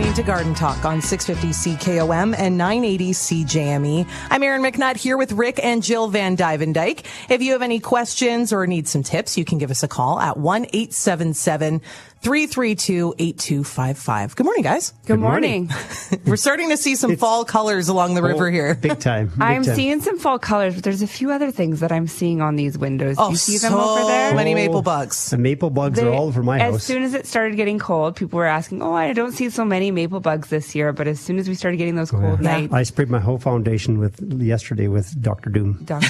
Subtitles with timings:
[0.00, 4.08] listening to Garden Talk on 650 CKOM and 980 CJME.
[4.30, 7.04] I'm Erin McNutt here with Rick and Jill Van Duyvendyk.
[7.28, 10.18] If you have any questions or need some tips, you can give us a call
[10.18, 11.82] at 1 877
[12.22, 14.36] 332 8255.
[14.36, 14.92] Good morning, guys.
[15.06, 15.70] Good, morning.
[16.26, 18.74] We're starting to see some fall colors along the river Oh, here.
[18.74, 19.28] Big time.
[19.28, 19.74] Big I'm time.
[19.74, 22.76] seeing some fall colors, but there's a few other things that I'm seeing on these
[22.76, 23.16] windows.
[23.16, 24.34] Do Oh, you see them so over there?
[24.34, 24.54] many Oh.
[24.54, 25.30] maple bugs.
[25.30, 26.74] The maple bugs They- are all over my as house.
[26.76, 29.64] As soon as it started getting cold, people were asking, "Oh, I don't see so
[29.64, 32.50] many maple bugs this year." But as soon as we started getting those cold Yeah.
[32.58, 35.78] nights, I sprayed my whole foundation with yesterday with Doctor Doom.
[35.86, 36.06] Doctor,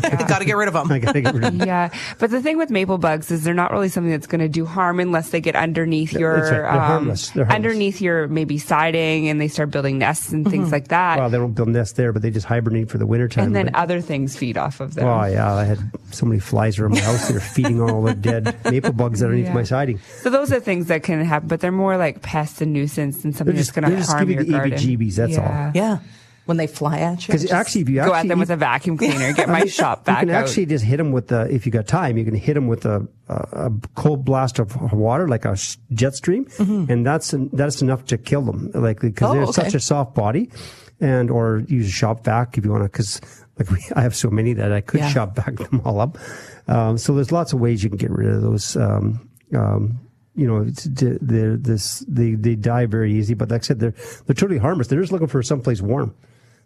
[0.28, 0.92] Got to get rid of them.
[0.92, 1.66] I gotta get rid of them.
[1.66, 1.88] yeah.
[2.18, 4.66] But the thing with maple bugs is they're not really something that's going to do
[4.66, 6.56] harm unless they get underneath your That's right.
[6.58, 7.30] They're um, harmless.
[7.30, 11.18] They're underneath your maybe siding, and they start building nests and things like that.
[11.18, 13.46] Well, they don't build nests there, but they just hibernate for the wintertime.
[13.46, 15.06] and then but- other things feed off of them.
[15.06, 15.78] Oh yeah, I had
[16.10, 17.28] so many flies around my house.
[17.28, 19.54] They're feeding on all the dead maple bugs underneath Yeah.
[19.54, 19.98] my siding.
[20.22, 23.34] So those are things that can happen, but they're more like pests and nuisance and
[23.34, 24.78] something They're that's just- going to they're just harm giving your you the garden.
[24.78, 25.70] EBGBs, that's all.
[25.74, 25.98] yeah.
[26.46, 27.32] When they fly at you.
[27.34, 29.32] Because actually, if you Go actually at them with a vacuum cleaner.
[29.32, 30.44] Get my shop you back can out.
[30.44, 31.42] actually just hit them with the.
[31.52, 33.34] If you got time, you can hit them with a, a,
[33.66, 35.56] a cold blast of water, like a
[35.92, 38.70] jet stream, and that's that's enough to kill them.
[38.74, 39.52] Like because Oh, they're okay.
[39.64, 40.48] such a soft body,
[41.00, 42.88] and or use a shop vac if you want to.
[42.88, 43.20] Because
[43.58, 45.08] like we, I have so many that I could Yeah.
[45.08, 46.16] shop vac them all up.
[46.68, 48.76] Um, so there's lots of ways you can get rid of those.
[48.76, 49.98] Um, um,
[50.36, 53.94] you know, it's, they're this they they die very easy, but like I said, they're
[54.26, 54.86] they're totally harmless.
[54.86, 56.14] They're just looking for someplace warm.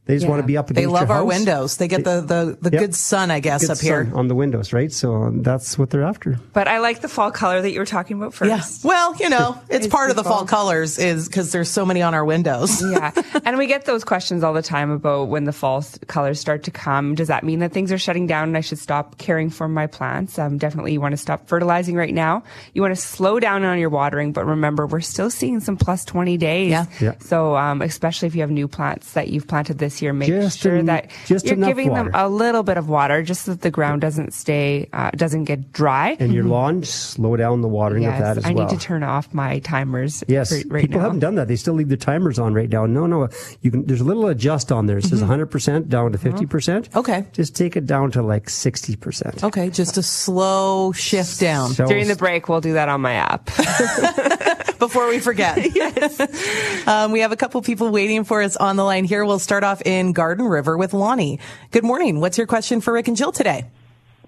[0.06, 0.30] They just Yeah.
[0.30, 1.28] want to be up and They love your our house.
[1.28, 1.76] windows.
[1.76, 2.80] They get the, the, the Yep.
[2.80, 4.04] good sun, I guess, Good up here.
[4.06, 4.90] sun on the windows, right?
[4.90, 6.40] So that's what they're after.
[6.52, 8.48] But I like the fall color that you were talking about first.
[8.50, 8.88] Yeah.
[8.88, 10.46] Well, you know, it's, It's part of the the fall fall.
[10.46, 12.82] colors is because there's so many on our windows.
[12.92, 13.12] yeah.
[13.44, 16.70] And we get those questions all the time about when the fall colors start to
[16.72, 17.14] come.
[17.14, 19.86] Does that mean that things are shutting down and I should stop caring for my
[19.86, 20.38] plants?
[20.38, 22.42] Um, definitely you want to stop fertilizing right now.
[22.74, 26.04] You want to slow down on your watering, but remember, we're still seeing some plus
[26.04, 26.70] 20 days.
[26.70, 26.86] Yeah.
[27.00, 27.12] Yeah.
[27.20, 30.60] So, um, especially if you have new plants that you've planted this year, make Just
[30.60, 33.52] sure en- that just you're enough giving them a little bit of water just so
[33.52, 36.16] that the ground doesn't stay, uh, doesn't get dry.
[36.20, 38.66] And your lawn, slow down the watering yes, of that as I well.
[38.66, 41.04] need to turn off my timers Yes, right, right people now.
[41.04, 41.48] haven't done that.
[41.48, 42.86] They still leave their timers on right now.
[42.86, 43.28] No, no,
[43.62, 43.84] you can.
[43.86, 44.98] There's a little adjust on there.
[44.98, 46.88] It says 100 percent down to 50 percent.
[46.90, 46.98] Mm-hmm.
[46.98, 47.26] Okay.
[47.32, 49.42] just take it down to like 60 percent.
[49.42, 53.14] Okay, just a slow shift down So During the break, we'll do that on my
[53.14, 53.46] app.
[54.80, 55.58] before we forget.
[55.74, 56.88] yes.
[56.88, 59.24] Um, we have a couple people waiting for us on the line here.
[59.24, 61.38] We'll start off in Garden River with Lonnie.
[61.70, 62.20] Good morning.
[62.20, 63.66] What's your question for Rick and Jill today?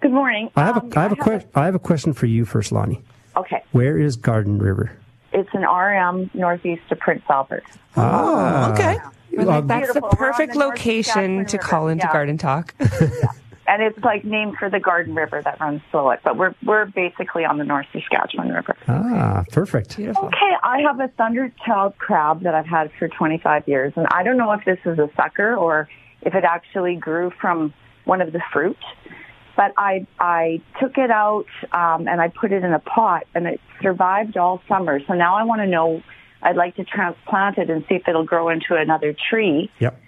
[0.01, 0.51] Good morning.
[0.57, 2.73] I have Um, a I have a que- I have a question for you first,
[2.73, 3.01] Lonnie.
[3.37, 3.63] Okay.
[3.73, 4.93] Where is Garden River?
[5.33, 7.65] It's an RM northeast of Prince Albert.
[7.97, 8.99] Ah, Okay.
[9.35, 10.03] We're like, that's the Beautiful.
[10.03, 12.13] We're on perfect location to call into Yeah.
[12.13, 12.75] Garden Talk.
[13.73, 16.21] And it's like named for the Garden River that runs through it.
[16.23, 18.77] But we're we're basically on the North Saskatchewan River.
[18.87, 19.97] Ah, perfect.
[19.97, 20.27] Beautiful.
[20.27, 24.37] Okay, I have a thunderchild crab that I've had for 25 years, and I don't
[24.37, 25.89] know if this is a sucker or
[26.21, 27.73] if it actually grew from
[28.05, 28.77] one of the fruit.
[29.57, 33.47] But I I took it out um, and I put it in a pot, and
[33.47, 35.01] it survived all summer.
[35.07, 36.03] So now I want to know.
[36.43, 39.71] I'd like to transplant it and see if it'll grow into another tree.
[39.79, 39.99] Yep,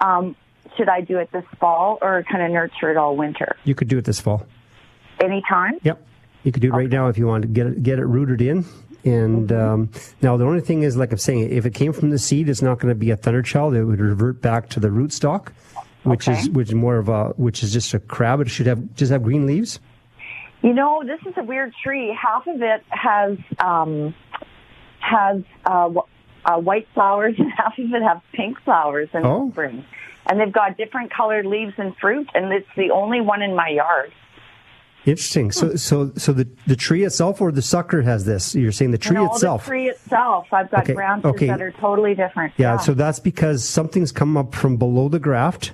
[0.00, 0.36] Um,
[0.80, 3.54] should I do it this fall or kind of nurture it all winter?
[3.64, 4.46] you could do it this fall.
[5.20, 5.74] Anytime?
[5.82, 6.02] Yep,
[6.44, 8.40] you could do it right now if you want to get it get it rooted
[8.40, 8.64] in.
[9.04, 9.90] And um,
[10.22, 12.62] now the only thing is, like I'm saying, if it came from the seed, it's
[12.62, 13.74] not going to be a thunderchild.
[13.74, 15.52] It would revert back to the rootstock,
[16.04, 16.38] which Okay.
[16.40, 18.40] is which is more of a which is just a crab.
[18.40, 19.80] It should have just have green leaves.
[20.62, 22.16] You know, this is a weird tree.
[22.18, 24.14] Half of it has um,
[25.00, 25.90] has uh,
[26.44, 29.46] uh, white flowers, and half of it have pink flowers in Oh.
[29.46, 29.84] the spring.
[30.26, 33.68] And they've got different colored leaves and fruit, and it's the only one in my
[33.68, 34.12] yard.
[35.06, 35.50] Interesting.
[35.50, 35.76] So hmm.
[35.76, 38.54] so so the the tree itself or the sucker has this.
[38.54, 39.64] You're saying the tree no, itself.
[39.64, 40.46] the tree itself.
[40.52, 41.46] I've got Okay, branches okay.
[41.46, 42.52] that are totally different.
[42.58, 45.72] Yeah, so that's because something's come up from below the graft.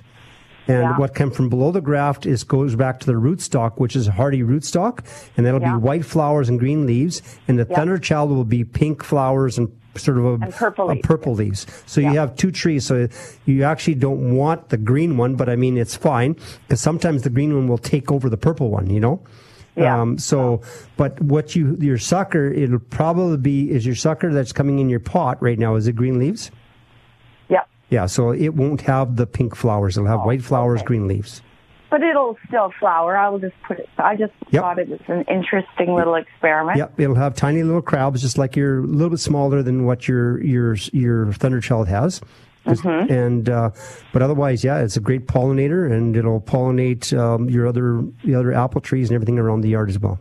[0.69, 0.97] And Yeah.
[0.97, 4.11] what came from below the graft is goes back to the rootstock, which is a
[4.11, 4.99] hardy rootstock,
[5.37, 5.75] and that'll Yeah.
[5.75, 7.75] be white flowers and green leaves, and the Yeah.
[7.75, 11.07] thunder child will be pink flowers and sort of a, purple a leaves.
[11.07, 11.65] purple leaves.
[11.85, 12.85] So you have two trees.
[12.85, 13.07] So
[13.45, 16.35] you actually don't want the green one, but I mean it's fine
[16.67, 18.89] because sometimes the green one will take over the purple one.
[18.89, 19.21] You know.
[19.75, 20.01] Yeah.
[20.01, 20.61] Um, so,
[20.95, 24.99] but what you your sucker it'll probably be is your sucker that's coming in your
[24.99, 25.75] pot right now.
[25.75, 26.49] Is it green leaves?
[27.49, 27.69] Yep.
[27.89, 29.95] Yeah, so it won't have the pink flowers.
[29.97, 30.87] It'll have white flowers, Oh, okay.
[30.87, 31.41] green leaves.
[31.89, 33.17] But it'll still flower.
[33.17, 33.89] I will just put it.
[33.97, 34.61] I just Yep.
[34.61, 36.77] thought it was an interesting little experiment.
[36.77, 40.07] Yep, it'll have tiny little crabs, just like your a little bit smaller than what
[40.07, 42.21] your your your thunderchild has.
[42.65, 43.11] Mm-hmm.
[43.11, 43.69] And uh,
[44.11, 48.53] but otherwise, yeah, it's a great pollinator, and it'll pollinate um, your other the other
[48.53, 50.19] apple trees and everything around the yard as well.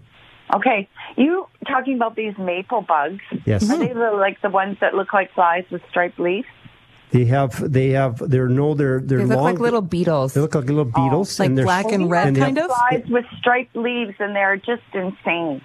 [0.55, 0.89] Okay.
[1.17, 3.23] You talking about these maple bugs.
[3.45, 3.69] Yes.
[3.69, 6.47] Are they the, like the ones that look like flies with striped leaves?
[7.13, 10.35] They have they have they're no they're they're They look long, like little beetles.
[10.35, 12.59] They look like little beetles, Like and they're black and red and they have- kind
[12.59, 12.67] of?
[12.67, 15.63] Flies with striped leaves, and they're just insane.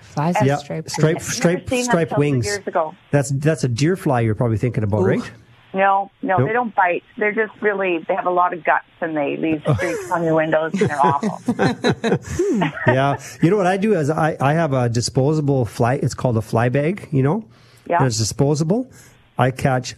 [0.00, 0.92] Flies with Yeah, stripes.
[0.94, 2.46] stripe I've stripe never them stripe wings.
[2.46, 2.94] Years ago.
[3.10, 5.06] That's that's a deer fly you're probably thinking about, Ooh.
[5.06, 5.30] right?
[5.74, 6.46] No, no, Nope.
[6.48, 7.02] they don't bite.
[7.18, 10.34] They're just really, they have a lot of guts and they leave streaks on your
[10.34, 11.38] windows and they're awful.
[12.86, 13.20] yeah.
[13.42, 15.94] You know what I do is I, I have a disposable fly.
[15.94, 17.08] It's called a fly bag.
[17.12, 17.44] You know.
[17.90, 17.98] Yeah.
[17.98, 18.90] And it's disposable.
[19.36, 19.94] I catch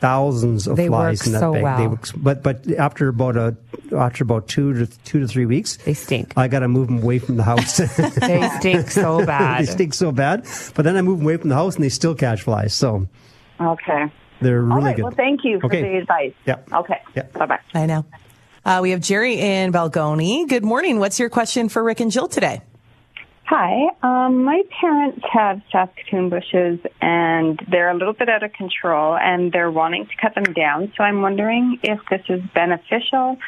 [0.00, 1.62] thousands of They flies work in that so bag.
[1.62, 1.78] well.
[1.78, 3.56] They work, but but after about a
[3.96, 6.32] after about two to two to three weeks, They stink.
[6.36, 7.78] I got to move them away from the house.
[7.98, 9.62] They stink so bad.
[9.62, 10.46] they stink so bad.
[10.74, 12.74] But then I move them away from the house, and they still catch flies.
[12.74, 13.08] So
[13.60, 14.04] Okay.
[14.40, 14.96] they're really All right.
[14.96, 15.02] good.
[15.02, 15.82] Well, thank you for Okay.
[15.82, 16.32] the advice.
[16.46, 16.56] Yeah.
[16.72, 17.00] Okay.
[17.16, 17.32] Yep.
[17.32, 17.58] Bye bye.
[17.74, 18.04] I know.
[18.64, 20.46] Uh, we have Jerry in Balgonie.
[20.48, 20.98] Good morning.
[21.00, 22.60] What's your question for Rick and Jill today?
[23.48, 23.88] Hi.
[24.02, 29.50] Um, my parents have Saskatoon bushes and they're a little bit out of control and
[29.50, 30.92] they're wanting to cut them down.
[30.98, 33.38] So I'm wondering if this is beneficial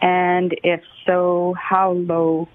[0.00, 2.48] and if so, how low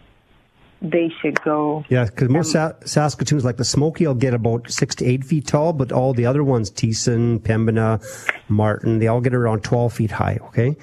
[0.81, 1.85] they should go.
[1.89, 5.45] Yeah, because most Sa- Saskatoons, like the Smoky, will get about six to eight feet
[5.45, 8.03] tall, but all the other ones, Thiessen, Pembina,
[8.49, 10.75] Martin, they all get around 12 feet high, okay?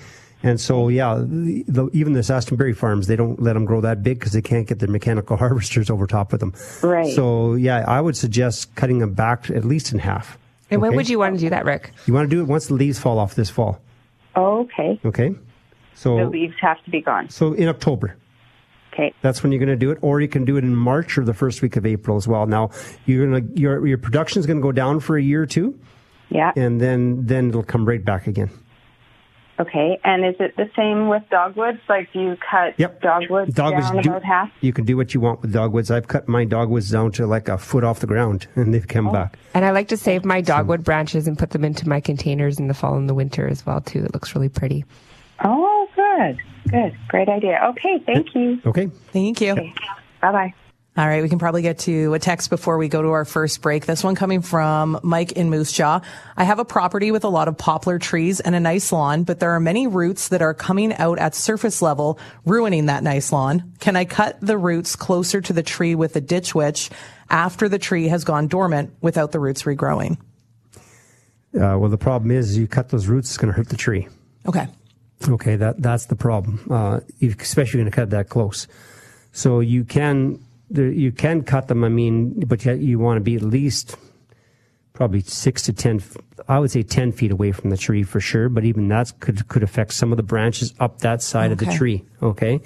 [0.44, 3.81] And so, yeah, the, the, even the Saskatoon berry farms, they don't let them grow
[3.83, 6.53] that big because they can't get their mechanical harvesters over top of them.
[6.83, 7.15] Right.
[7.15, 10.39] So, yeah, I would suggest cutting them back at least in half.
[10.71, 11.93] and when would you want to do that, Rick?
[12.06, 13.81] You want to do it once the leaves fall off this fall,
[14.35, 14.99] Oh, okay.
[15.05, 15.35] okay?
[15.94, 17.29] So, The leaves have to be gone.
[17.29, 18.17] so in October.
[18.93, 19.15] Okay.
[19.23, 21.25] That's when you're going to do it, or you can do it in March or
[21.25, 22.47] the first week of April as well.
[22.47, 22.71] Now,
[23.06, 25.47] you're going to your your production is going to go down for a year or
[25.47, 25.79] two,
[26.29, 26.53] Yeah.
[26.56, 28.50] and then then it'll come right back again.
[29.62, 29.99] Okay.
[30.05, 31.79] And is it the same with dogwoods?
[31.88, 33.00] Like, do you cut Yep.
[33.00, 34.50] dogwoods Dogwoods down do- about half?
[34.61, 35.91] You can do what you want with dogwoods.
[35.91, 39.09] I've cut my dogwoods down to like a foot off the ground, and they've come
[39.09, 39.12] oh.
[39.12, 39.38] back.
[39.55, 42.69] And I like to save my dogwood branches and put them into my containers in
[42.69, 44.05] the fall and the winter as well too.
[44.05, 44.85] It looks really pretty.
[45.44, 46.38] Oh, good.
[46.70, 46.97] Good.
[47.08, 47.61] Great idea.
[47.70, 47.99] Okay.
[48.05, 48.61] Thank you.
[48.65, 48.91] Okay.
[49.12, 49.55] Thank you.
[49.55, 50.55] Bye bye.
[50.94, 53.62] All right, we can probably get to a text before we go to our first
[53.62, 53.87] break.
[53.87, 56.03] This one coming from Mike in Moose Jaw.
[56.37, 59.41] I have a property with a lot of poplar trees and a nice lawn, but
[59.41, 63.73] there are many roots that are coming out at surface level, ruining that nice lawn.
[63.81, 66.91] Can I cut the roots closer to the tree with a ditch witch
[67.31, 70.19] after the tree has gone dormant without the roots regrowing?
[71.55, 74.09] Uh, well, the problem is you cut those roots, it's going to hurt the tree.
[74.47, 74.67] Okay.
[75.27, 76.61] Okay, that that's the problem.
[76.71, 77.00] Uh,
[77.41, 78.67] especially going to cut that close.
[79.33, 80.39] So you can
[80.74, 81.84] there, you can cut them.
[81.84, 83.96] I mean, but yet you want to be at least
[84.92, 86.00] probably six to ten.
[86.48, 88.48] I would say ten feet away from the tree for sure.
[88.48, 91.66] But even that could could affect some of the branches up that side of the
[91.66, 92.04] tree.
[92.22, 92.60] Okay,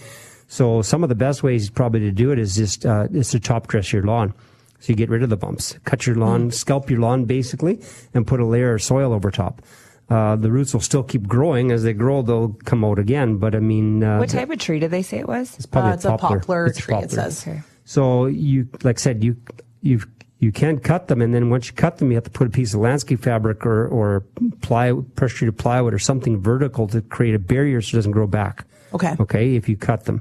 [0.48, 3.40] so some of the best ways probably to do it is just uh, is to
[3.40, 4.32] top dress your lawn.
[4.80, 7.80] So you get rid of the bumps, cut your lawn, scalp your lawn basically,
[8.12, 9.62] and put a layer of soil over top.
[10.08, 11.72] Uh, the roots will still keep growing.
[11.72, 13.38] As they grow, they'll come out again.
[13.38, 15.56] But I mean, uh, What type of tree did they say it was?
[15.56, 17.42] it's probably Uh, it's a poplar It's tree, it says.
[17.48, 17.62] Okay.
[17.86, 19.36] So you, like I said, you
[19.80, 20.00] you
[20.40, 22.50] you can cut them, and then once you cut them, you have to put a
[22.50, 24.24] piece of landscape fabric or or
[24.60, 28.26] ply pressure treated plywood or something vertical to create a barrier so it doesn't grow
[28.26, 28.66] back.
[28.92, 29.14] Okay.
[29.18, 29.54] Okay.
[29.56, 30.20] If you cut them.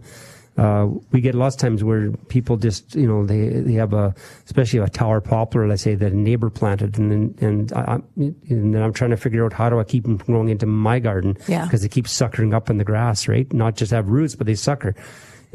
[0.57, 4.15] Uh, we get lots of times where people just, you know, they they have a,
[4.45, 8.03] especially a tower poplar, let's say that a neighbor planted, and then and I, I'm-
[8.15, 10.65] and then I'm trying to figure out how do I keep them from growing into
[10.65, 11.65] my garden, Yeah.
[11.65, 13.51] because they keep suckering up in the grass, right?
[13.51, 14.95] Not just have roots, but they sucker.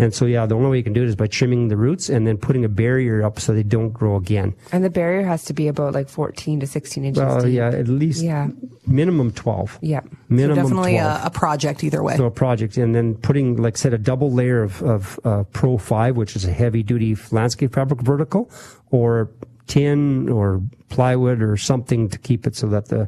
[0.00, 2.08] And so, yeah, the only way you can do it is by trimming the roots
[2.08, 4.54] and then putting a barrier up so they don't grow again.
[4.72, 7.52] And the barrier has to be about like 14 to 16 inches Well, deep.
[7.54, 8.48] yeah, at least Yeah.
[8.86, 9.78] minimum 12.
[9.82, 10.00] Yeah.
[10.30, 11.22] Minimum Definitely 12.
[11.22, 12.16] a, a project either way.
[12.16, 15.44] So a project, and then putting, like I said, a double layer of, of uh,
[15.52, 18.50] Pro 5, which is a heavy duty landscape fabric vertical,
[18.90, 19.30] or
[19.66, 23.06] tin or plywood or something to keep it so that the,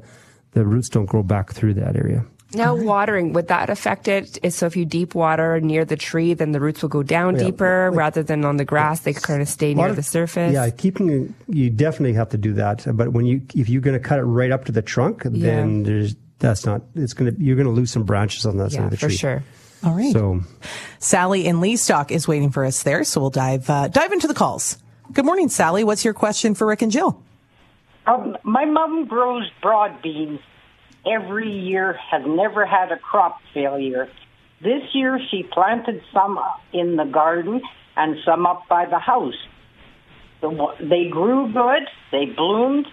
[0.50, 2.24] the roots don't grow back through that area.
[2.54, 4.52] Now, watering, would that affect it?
[4.52, 7.44] So if you deep water near the tree, then the roots will go down Yeah.
[7.44, 9.00] deeper rather than on the grass.
[9.00, 10.52] They kind of stay A near of- the surface.
[10.52, 12.84] Yeah, keeping you definitely have to do that.
[12.96, 15.82] But when you if you're going to cut it right up to the trunk, then
[15.84, 16.82] there's that's not.
[16.94, 19.08] It's going to you're going to lose some branches on that side of the tree
[19.10, 19.42] for sure.
[19.84, 20.12] All right.
[20.12, 20.40] So
[20.98, 24.34] Sally in Lestock is waiting for us there, so we'll dive uh, dive into the
[24.34, 24.78] calls.
[25.12, 25.84] Good morning, Sally.
[25.84, 27.20] What's your question for Rick and Jill?
[28.06, 30.40] Um, my mom grows broad beans
[31.06, 34.08] every year, has never had a crop failure.
[34.62, 36.38] This year she planted some
[36.72, 37.60] in the garden
[37.96, 39.34] and some up by the house.
[40.40, 42.86] They grew good, they bloomed,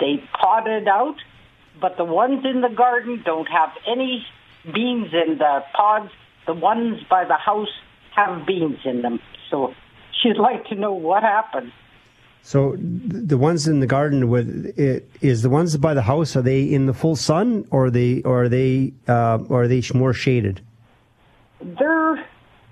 [0.00, 1.16] they potted out,
[1.80, 4.24] but the ones in the garden don't have any
[4.72, 6.10] beans in the pods.
[6.46, 7.68] The ones by the house
[8.14, 9.20] have beans in them.
[9.50, 9.74] So
[10.22, 11.72] she'd like to know what happened.
[12.46, 16.36] So the ones in the garden with it is the ones by the house.
[16.36, 19.68] Are they in the full sun, or are they, or are they, uh, or are
[19.68, 20.60] they more shaded?
[21.62, 22.22] They're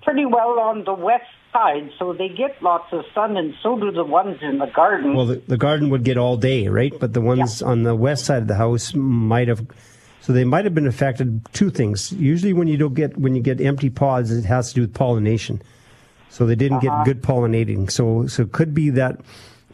[0.03, 3.91] pretty well on the west side, so they get lots of sun, and so do
[3.91, 5.15] the ones in the garden.
[5.15, 6.93] Well, the, the garden would get all day, right?
[6.99, 9.65] But the ones on the west side of the house might have.
[10.21, 11.41] So they might have been affected.
[11.51, 12.13] Two things.
[12.13, 14.93] Usually, when you don't get when you get empty pods, it has to do with
[14.93, 15.63] pollination.
[16.29, 17.89] So they didn't get good pollinating.
[17.89, 19.19] So so it could be that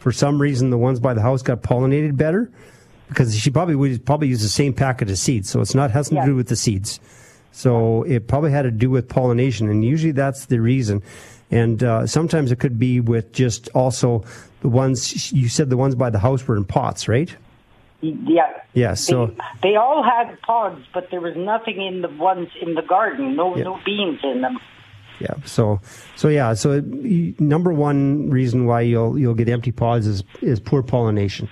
[0.00, 2.50] for some reason the ones by the house got pollinated better
[3.08, 5.48] because she probably would probably use the same packet of seeds.
[5.48, 6.98] So it's not has nothing to do with the seeds.
[7.52, 11.02] So it probably had to do with pollination, and usually that's the reason.
[11.50, 14.24] And uh, sometimes it could be with just also
[14.60, 17.34] the ones you said the ones by the house were in pots, right?
[18.02, 18.46] yeah.
[18.72, 18.94] Yeah.
[18.94, 19.34] So they,
[19.70, 23.36] they all had pods, but there was nothing in the ones in the garden.
[23.36, 23.64] No, Yeah.
[23.64, 24.58] no beans in them.
[25.20, 25.34] Yeah.
[25.44, 25.80] So
[26.16, 26.54] so yeah.
[26.54, 31.48] So it, number one reason why you'll you'll get empty pods is is poor pollination.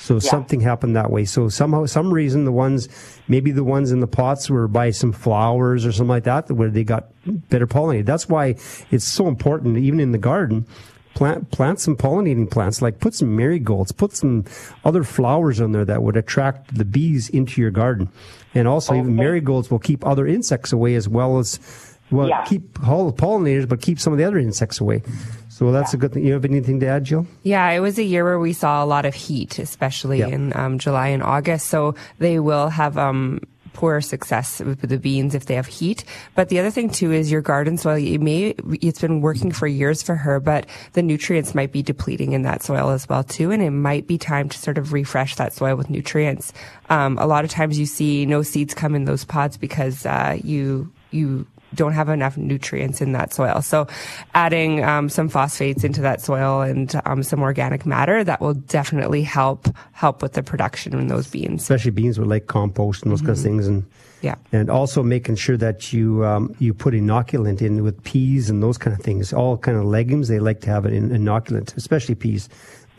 [0.00, 1.26] So something happened that way.
[1.26, 2.88] So somehow, some reason, the ones,
[3.28, 6.70] maybe the ones in the pots were by some flowers or something like that, where
[6.70, 8.06] they got better pollinated.
[8.06, 8.56] That's why
[8.90, 10.66] it's so important, even in the garden,
[11.14, 12.80] plant plant some pollinating plants.
[12.80, 14.46] Like put some marigolds, put some
[14.84, 18.08] other flowers on there that would attract the bees into your garden,
[18.54, 22.42] and also oh, even marigolds will keep other insects away as well as well Yeah.
[22.44, 25.02] keep all the pollinators, but keep some of the other insects away.
[25.48, 26.24] So that's a good thing.
[26.24, 27.26] You have anything to add, Jill?
[27.42, 30.28] Yeah, it was a year where we saw a lot of heat, especially Yeah.
[30.28, 31.66] in um, July and August.
[31.68, 33.40] So they will have um,
[33.74, 36.04] poor success with the beans if they have heat.
[36.34, 37.96] But the other thing too is your garden soil.
[38.02, 40.64] It may it's been working for years for her, but
[40.94, 44.16] the nutrients might be depleting in that soil as well too, and it might be
[44.16, 46.52] time to sort of refresh that soil with nutrients.
[46.88, 50.38] Um, a lot of times you see no seeds come in those pods because uh,
[50.42, 53.62] you you don't have enough nutrients in that soil.
[53.62, 53.86] So
[54.34, 59.22] adding um, some phosphates into that soil and um, some organic matter that will definitely
[59.22, 61.62] help help with the production in those beans.
[61.62, 63.84] especially beans with like compost and those kinds of things and
[64.22, 64.34] Yeah.
[64.52, 68.76] and also making sure that you um, you put inoculant in with peas and those
[68.78, 72.14] kind of things all kind of legumes they like to have an in- inoculant especially
[72.14, 72.48] peas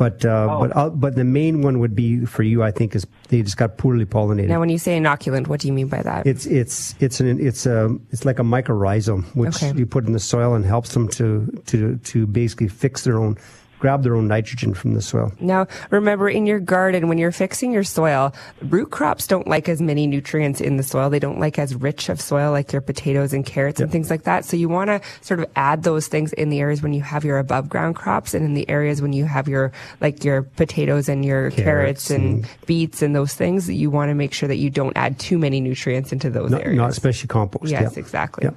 [0.01, 3.05] but uh, but uh, but the main one would be for you I think is
[3.29, 6.01] they just got poorly pollinated Now, when you say inoculant, what do you mean by
[6.09, 6.25] that?
[6.25, 7.79] it's it's it's an it's a
[8.13, 9.77] it's like a mycorrhizome which Okay.
[9.77, 11.25] you put in the soil and helps them to
[11.71, 13.37] to to basically fix their own
[13.81, 17.71] grab their own nitrogen from the soil Now, remember in your garden, when you're fixing
[17.71, 21.09] your soil, root crops don't like as many nutrients in the soil.
[21.09, 24.23] They don't like as rich of soil like your potatoes and carrots and things like
[24.23, 24.45] that.
[24.45, 27.25] So you want to sort of add those things in the areas when you have
[27.25, 31.09] your above ground crops and in the areas when you have your, like your potatoes
[31.09, 33.67] and your carrots, Carrots and, beets and those things.
[33.67, 36.61] You want to make sure that you don't add too many nutrients into those not,
[36.61, 36.77] areas.
[36.77, 37.99] not especially compost yes, yeah.
[37.99, 38.45] exactly.
[38.45, 38.51] Yeah.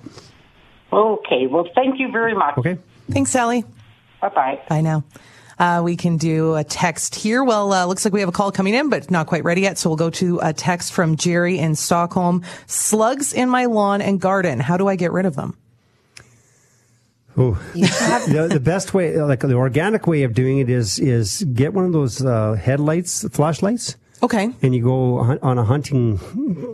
[0.92, 2.58] Okay, well, thank you very much.
[2.58, 2.76] okay
[3.10, 3.64] Thanks, Sally.
[4.24, 4.60] Bye bye.
[4.68, 5.04] Bye now.
[5.58, 7.44] Uh, we can do a text here.
[7.44, 9.76] Well, uh, looks like we have a call coming in, but not quite ready yet.
[9.76, 12.42] So we'll go to a text from Jerry in Stockholm.
[12.66, 14.60] Slugs in my lawn and garden.
[14.60, 15.56] How do I get rid of them?
[17.36, 21.74] Oh, the, the best way, like the organic way of doing it is is get
[21.74, 24.50] one of those uh, headlights, flashlights, Okay.
[24.62, 26.18] and you go on a hunting.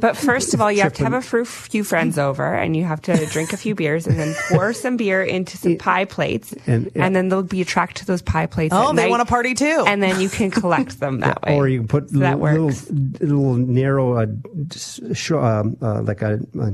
[0.01, 3.01] But first of all, you have to have a few friends over, and you have
[3.03, 6.91] to drink a few beers, and then pour some beer into some pie plates, And-
[6.95, 8.73] and, then they'll be attracted to those pie plates.
[8.73, 9.85] Oh, at they night, want to party too.
[9.87, 11.57] and then you can collect them that way.
[11.57, 12.89] Or you can put So that little, works.
[12.91, 14.27] little, little narrow, uh,
[14.73, 16.73] sh- um, uh, like a, a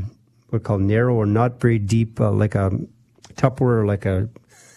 [0.51, 2.71] what called narrow or not very deep, uh, like a
[3.35, 4.29] Tupperware, like a,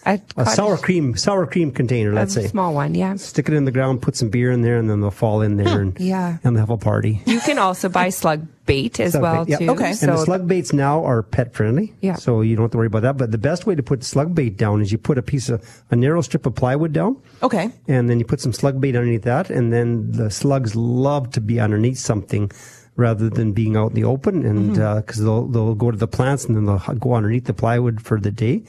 [0.06, 2.12] a, a sour cream sour cream container.
[2.12, 2.48] Let's a say.
[2.48, 3.16] small one, yeah.
[3.16, 5.56] Stick it in the ground, put some beer in there, and then they'll fall in
[5.56, 6.38] there, and Yeah.
[6.42, 7.20] and they'll have a party.
[7.26, 9.58] You can also buy slug bait as Slug well bait, yeah.
[9.58, 9.70] too.
[9.72, 9.92] Okay.
[9.92, 11.92] So and the slug baits now are pet friendly.
[12.00, 12.14] Yeah.
[12.14, 13.16] So you don't have to worry about that.
[13.18, 15.62] But the best way to put slug bait down is you put a piece of
[15.90, 17.16] a narrow strip of plywood down.
[17.42, 17.70] Okay.
[17.88, 21.40] And then you put some slug bait underneath that, and then the slugs love to
[21.40, 22.50] be underneath something
[22.96, 25.00] rather than being out in the open, and Mm-hmm.
[25.00, 28.20] because they'll they'll go to the plants and then they'll go underneath the plywood for
[28.20, 28.62] the day,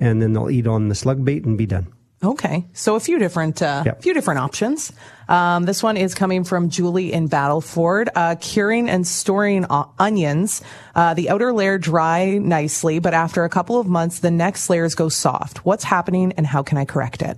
[0.00, 1.86] and then they'll eat on the slug bait and be done.
[2.22, 4.02] Okay, so a few different, uh, Yep.
[4.02, 4.92] few different options.
[5.28, 8.08] Um, this one is coming from Julie in Battleford.
[8.12, 10.60] Uh, curing and storing o- onions.
[10.96, 14.96] Uh, the outer layer dry nicely, but after a couple of months, the next layers
[14.96, 15.64] go soft.
[15.64, 17.36] What's happening, and how can I correct it?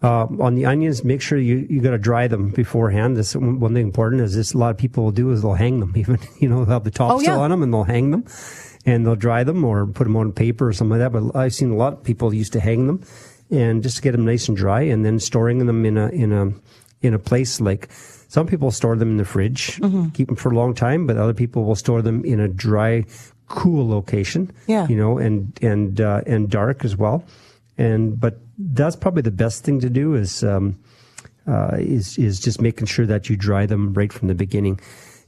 [0.00, 3.16] Uh, on the onions, make sure you you got to dry them beforehand.
[3.16, 4.54] This one thing important is this.
[4.54, 5.92] A lot of people will do is they'll hang them.
[5.96, 7.40] Even you know they'll have the top Oh, still yeah.
[7.40, 8.22] on them and they'll hang them,
[8.88, 11.12] and they'll dry them or put them on paper or something like that.
[11.12, 12.98] But I've seen a lot of people used to hang them,
[13.50, 16.32] and just to get them nice and dry, and then storing them in a in
[16.32, 16.52] a
[17.06, 17.88] in a place like
[18.28, 20.08] some people store them in the fridge, Mm-hmm.
[20.16, 23.04] keep them for a long time, but other people will store them in a dry,
[23.48, 24.50] cool location.
[24.66, 24.88] Yeah.
[24.88, 27.22] you know, and and uh, and dark as well
[27.78, 28.34] And but
[28.74, 30.76] that's probably the best thing to do is um,
[31.46, 34.80] uh, is is just making sure that you dry them right from the beginning.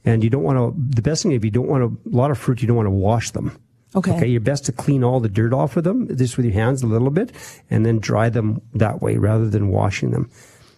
[0.03, 0.95] And you don't want to.
[0.95, 2.87] The best thing if you don't want to, a lot of fruit, you don't want
[2.87, 3.57] to wash them.
[3.95, 4.15] Okay.
[4.15, 4.27] Okay.
[4.27, 6.87] You're best to clean all the dirt off of them, just with your hands a
[6.87, 7.31] little bit,
[7.69, 10.29] and then dry them that way rather than washing them.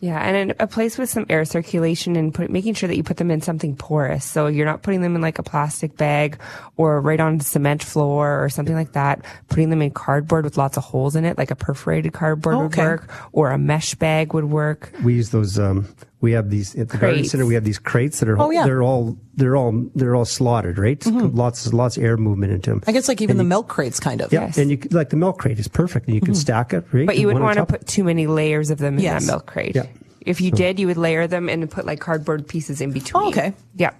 [0.03, 3.03] Yeah, and in a place with some air circulation and put, making sure that you
[3.03, 4.25] put them in something porous.
[4.25, 6.42] So you're not putting them in like a plastic bag
[6.75, 9.24] or right on the cement floor or something like that.
[9.48, 12.75] Putting them in cardboard with lots of holes in it, like a perforated cardboard would
[12.75, 14.92] work, or a mesh bag would work.
[15.06, 15.88] we use those um
[16.24, 18.62] we have these at the garden center we have these crates that are Oh, yeah.
[18.62, 18.68] Mm-hmm.
[18.70, 22.82] they're all they're all they're all slotted right lots lots of air movement into them
[22.88, 24.32] I guess like even the milk crates, kind of.
[24.34, 24.58] yeah Yes.
[24.58, 27.18] and you like the milk crate is perfect and you can stack it right But
[27.20, 29.25] you wouldn't want to put too many layers of them in Yes.
[29.25, 29.75] that milk crate.
[29.75, 29.86] Yeah.
[30.25, 33.24] If you did, you would layer them and put like cardboard pieces in between.
[33.25, 33.53] Oh, okay.
[33.75, 33.92] Yeah.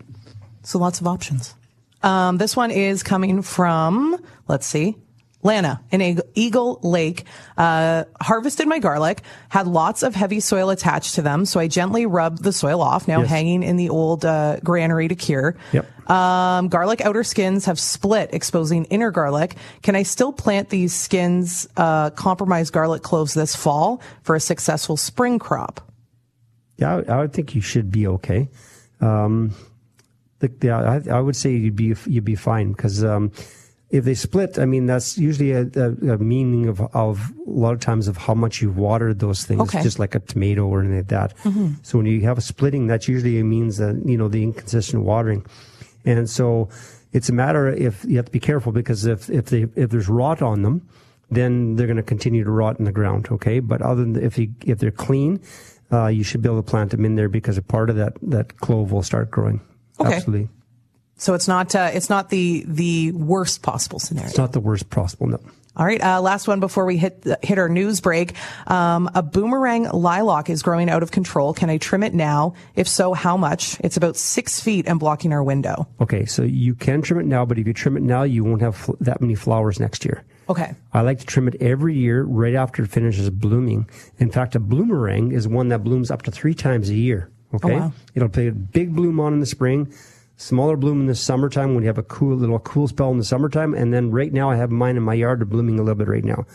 [0.64, 1.54] So lots of options.
[2.02, 4.96] Um, this one is coming from, let's see,
[5.44, 7.26] Lana in Eagle Lake.
[7.58, 12.06] Uh, harvested my garlic, had lots of heavy soil attached to them, so I gently
[12.06, 13.30] rubbed the soil off, now Yes.
[13.30, 15.56] hanging in the old uh, granary to cure.
[15.72, 16.10] Yep.
[16.10, 19.56] Um, garlic outer skins have split, exposing inner garlic.
[19.84, 24.98] Can I still plant these skins, uh, compromised garlic cloves this fall for a successful
[24.98, 25.80] spring crop?
[26.78, 28.50] yeah I, I would think you should be okay
[29.00, 29.54] um
[30.40, 33.32] the, the, I, I would say you'd be you'd be fine because um
[33.98, 37.74] if they split, I mean that's usually a, a, a meaning of of a lot
[37.74, 39.82] of times of how much you've watered those things, Okay.
[39.84, 41.30] just like a tomato or anything like that.
[41.84, 45.46] So when you have a splitting, that usually means that you know the inconsistent watering,
[46.06, 46.70] and so
[47.14, 50.10] it's a matter if you have to be careful because if if they if there's
[50.10, 50.82] rot on them,
[51.30, 53.28] then they're going to continue to rot in the ground.
[53.32, 55.40] Okay, but other than if you if they're clean,
[55.92, 58.14] uh, you should be able to plant them in there because a part of that
[58.24, 59.62] that clove will start growing.
[60.00, 60.16] Okay.
[60.16, 60.50] Absolutely,
[61.24, 64.28] So it's not, uh, it's not the, the worst possible scenario.
[64.28, 65.28] it's not the worst possible.
[65.28, 65.40] No.
[65.78, 68.34] All right, uh, last one before we hit the, hit our news break.
[68.68, 71.54] Um, a bloomerang lilac is growing out of control.
[71.54, 72.56] Can I trim it now?
[72.76, 73.80] If so, how much?
[73.80, 75.88] It's about six feet and blocking our window.
[76.02, 78.62] Okay, so you can trim it now, but if you trim it now, you won't
[78.62, 80.26] have fl- that many flowers next year.
[80.50, 80.76] Okay.
[80.92, 83.90] I like to trim it every year right after it finishes blooming.
[84.18, 87.30] In fact, a bloomerang is one that blooms up to three times a year.
[87.54, 87.94] Okay, wow.
[88.14, 89.94] it'll put a big bloom on in the spring,
[90.36, 93.24] smaller bloom in the summertime when you have a cool little cool spell in the
[93.24, 95.96] summertime, and then right now I have mine in my yard are blooming a little
[95.96, 96.46] bit right now,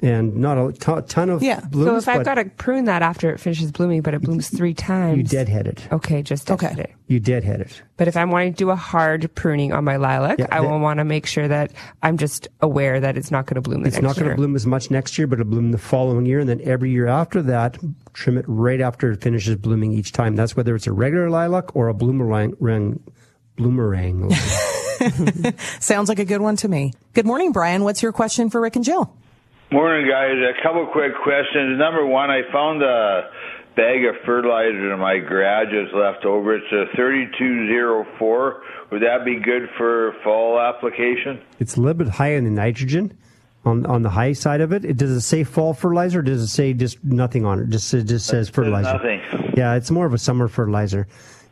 [0.00, 1.60] and not a ton, ton of Yeah.
[1.60, 2.04] blooms.
[2.04, 4.74] So if I've got to prune that after it finishes blooming, but it blooms three
[4.74, 5.16] times.
[5.16, 5.88] you deadhead it.
[5.90, 6.68] Okay, just Okay.
[6.68, 6.92] deadhead it.
[7.08, 7.82] You deadhead it.
[7.96, 10.68] But if I'm wanting to do a hard pruning on my lilac, Yeah, I the-
[10.68, 13.82] will want to make sure that I'm just aware that it's not going to bloom
[13.82, 15.78] the It's next not going to bloom as much next year, but it'll bloom the
[15.78, 17.76] following year, and then every year after that,
[18.12, 20.36] trim it right after it finishes blooming each time.
[20.36, 22.54] That's whether it's a regular lilac or a bloomerang.
[22.60, 23.00] Rang,
[23.56, 24.32] bloomerang.
[25.82, 26.92] Sounds like a good one to me.
[27.14, 27.84] Good morning, Brian.
[27.84, 29.12] What's your question for Rick and Jill?
[29.70, 30.32] Morning, guys.
[30.32, 31.78] A couple quick questions.
[31.78, 33.28] Number one, I found a
[33.76, 36.56] bag of fertilizer in my garage that's left over.
[36.56, 38.62] It's a 3204.
[38.90, 41.40] Would that be good for fall application?
[41.58, 43.16] it's a little bit high in the nitrogen
[43.66, 44.86] on on the high side of it.
[44.86, 44.96] it.
[44.96, 46.20] Does it say fall fertilizer?
[46.20, 47.68] Or does it say just nothing on it?
[47.68, 48.94] Just it just says fertilizer.
[48.94, 49.20] nothing.
[49.54, 51.06] Yeah, it's more of a summer fertilizer.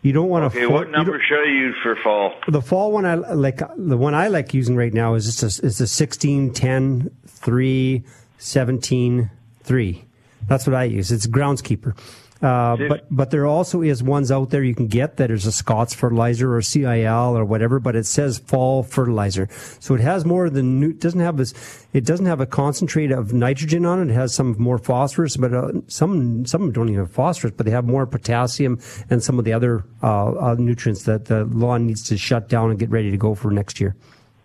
[0.06, 0.56] You don't want to.
[0.56, 2.32] Okay, what number should I use for fall?
[2.46, 5.66] The fall one I like the one I like using right now is just a,
[5.66, 8.04] is a 16 10 3
[8.38, 9.30] 17
[9.64, 10.04] 3.
[10.48, 11.10] That's what I use.
[11.10, 11.98] It's groundskeeper.
[12.46, 15.50] Uh, but but there also is ones out there you can get that is a
[15.52, 19.48] Scott's fertilizer or CIL or whatever, but it says fall fertilizer.
[19.80, 21.52] So it has more than nu- doesn't have this.
[21.92, 24.10] It doesn't have a concentrate of nitrogen on it.
[24.12, 27.72] It has some more phosphorus, but uh, some some don't even have phosphorus, but they
[27.72, 28.78] have more potassium
[29.10, 32.70] and some of the other uh, uh, nutrients that the lawn needs to shut down
[32.70, 33.96] and get ready to go for next year.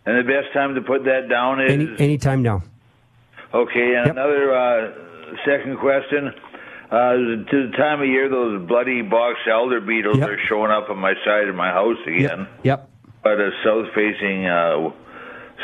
[0.08, 2.64] And the best time to put that down is Any time now.
[3.54, 3.94] okay.
[3.96, 4.16] And Yep.
[4.16, 4.92] another uh,
[5.46, 6.34] second question.
[6.92, 7.14] Uh,
[7.50, 10.28] to the time of year, those bloody box elder beetles Yep.
[10.30, 12.48] are showing up on my side of my house again.
[12.64, 12.90] Yep.
[13.24, 14.90] But a south-facing uh,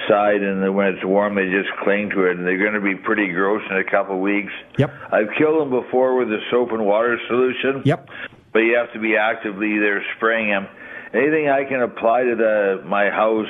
[0.08, 2.82] side, and then when it's warm, they just cling to it, and they're going to
[2.82, 4.54] be pretty gross in a couple of weeks.
[4.78, 4.94] Yep.
[5.12, 7.82] I've killed them before with a soap and water solution.
[7.84, 8.08] Yep.
[8.54, 10.68] But you have to be actively there spraying them.
[11.14, 13.50] Anything I can apply to the my house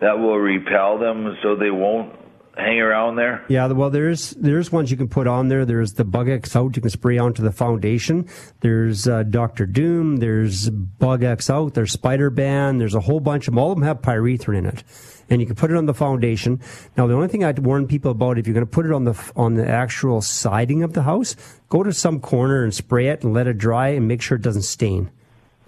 [0.00, 2.14] that will repel them, so they won't
[2.58, 3.44] hang around there.
[3.48, 5.64] Yeah, well, there's there's ones you can put on there.
[5.64, 8.28] There's the Bug X Out you can spray onto the foundation.
[8.60, 10.16] There's uh, Doctor Doom.
[10.16, 11.74] There's Bug X Out.
[11.74, 12.78] There's Spider Ban.
[12.78, 13.58] There's a whole bunch of them.
[13.58, 14.82] All of them have pyrethrin in it,
[15.30, 16.60] and you can put it on the foundation.
[16.96, 19.04] Now, the only thing I'd warn people about if you're going to put it on
[19.04, 21.36] the on the actual siding of the house,
[21.68, 24.42] go to some corner and spray it and let it dry and make sure it
[24.42, 25.10] doesn't stain.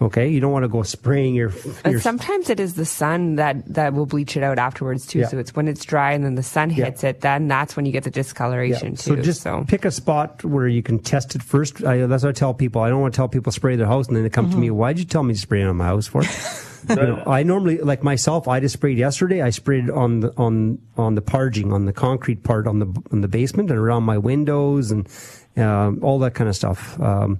[0.02, 1.52] Okay, you don't want to go spraying your.
[1.84, 5.20] Your sometimes it is the sun that, that will bleach it out afterwards too.
[5.20, 5.28] Yeah.
[5.28, 6.86] So it's when it's dry and then the sun Yeah.
[6.86, 8.96] hits it, then that's when you get the discoloration too.
[8.96, 9.22] So too.
[9.22, 11.84] just pick a spot where you can test it first.
[11.84, 12.80] I, that's what I tell people.
[12.80, 14.70] I don't want to tell people spray their house and then they come to me.
[14.70, 16.22] Why'd you tell me to spray on my house for?
[16.88, 19.42] you know, I normally, like myself, I just sprayed yesterday.
[19.42, 23.20] I sprayed on the on on the parging on the concrete part on the on
[23.20, 25.06] the basement and around my windows and
[25.56, 26.98] um, all that kind of stuff.
[27.00, 27.38] Um,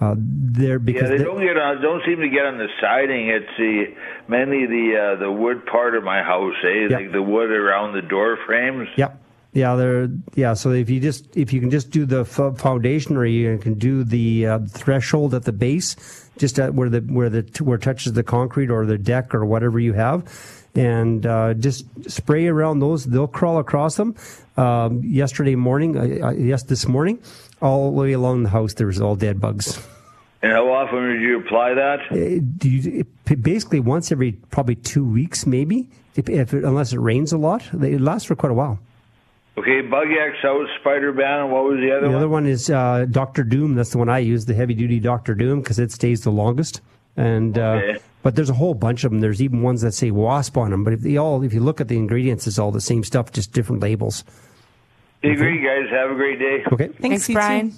[0.00, 1.82] uh, there Yeah, because they don't get on.
[1.82, 3.28] Don't seem to get on the siding.
[3.28, 3.94] It's the
[4.28, 6.88] mainly the uh, the wood part of my house, eh?
[6.88, 6.96] Yeah.
[6.96, 8.88] Like the wood around the door frames.
[8.96, 9.24] Yep.
[9.52, 10.54] Yeah, they're yeah.
[10.54, 13.74] So if you just if you can just do the f- foundation, or you can
[13.74, 17.82] do the uh, threshold at the base, just at where the where the where it
[17.82, 20.28] touches the concrete or the deck or whatever you have,
[20.74, 23.06] and uh, just spray around those.
[23.06, 24.14] They'll crawl across them.
[24.56, 27.18] Um, yesterday morning, uh, uh, yes, this morning,
[27.60, 29.78] all the way along the house, there was all dead bugs.
[30.42, 31.98] And how often would you apply that?
[32.10, 36.92] Uh, do you, it- basically once every probably two weeks, maybe, if, if it, unless
[36.92, 37.62] it rains a lot.
[37.74, 38.78] It lasts for quite a while.
[39.58, 42.12] Okay, Bug X out, Spider Ban, and what was the other The one?
[42.12, 43.74] The other one is uh, Doctor Doom.
[43.74, 46.80] That's the one I use, the heavy duty Doctor Doom, because it stays the longest.
[47.16, 47.94] And Okay.
[47.94, 49.20] uh, but there's a whole bunch of them.
[49.20, 50.84] There's even ones that say Wasp on them.
[50.84, 53.32] But if they all, if you look at the ingredients, it's all the same stuff,
[53.32, 54.22] just different labels.
[55.22, 55.90] Hey, great guys.
[55.90, 56.62] Have a great day.
[56.72, 56.88] Okay.
[56.88, 57.38] Thanks, you too.
[57.38, 57.74] Brian.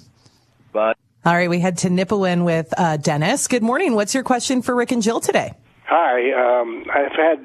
[0.71, 0.93] Bye.
[1.25, 3.47] All right, we head to Nipawin with uh, Dennis.
[3.47, 3.93] Good morning.
[3.93, 5.53] What's your question for Rick and Jill today?
[5.85, 7.39] Hi, um, I've had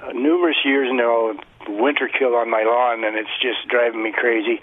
[0.00, 1.32] uh, numerous years now
[1.68, 4.60] winter kill on my lawn, and it's just driving me crazy.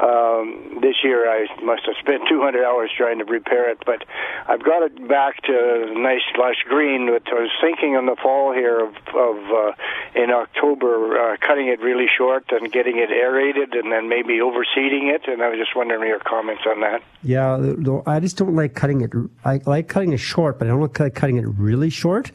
[0.00, 4.04] Um, this year, I must have spent 200 hours trying to repair it, but
[4.48, 7.06] I've got it back to nice lush green.
[7.06, 9.72] But I was thinking in the fall here of, of uh,
[10.14, 15.14] in October, uh, cutting it really short and getting it aerated, and then maybe overseeding
[15.14, 15.28] it.
[15.28, 17.02] And I was just wondering your comments on that.
[17.22, 19.12] Yeah, I just don't like cutting it.
[19.44, 22.32] I like cutting it short, but I don't like cutting it really short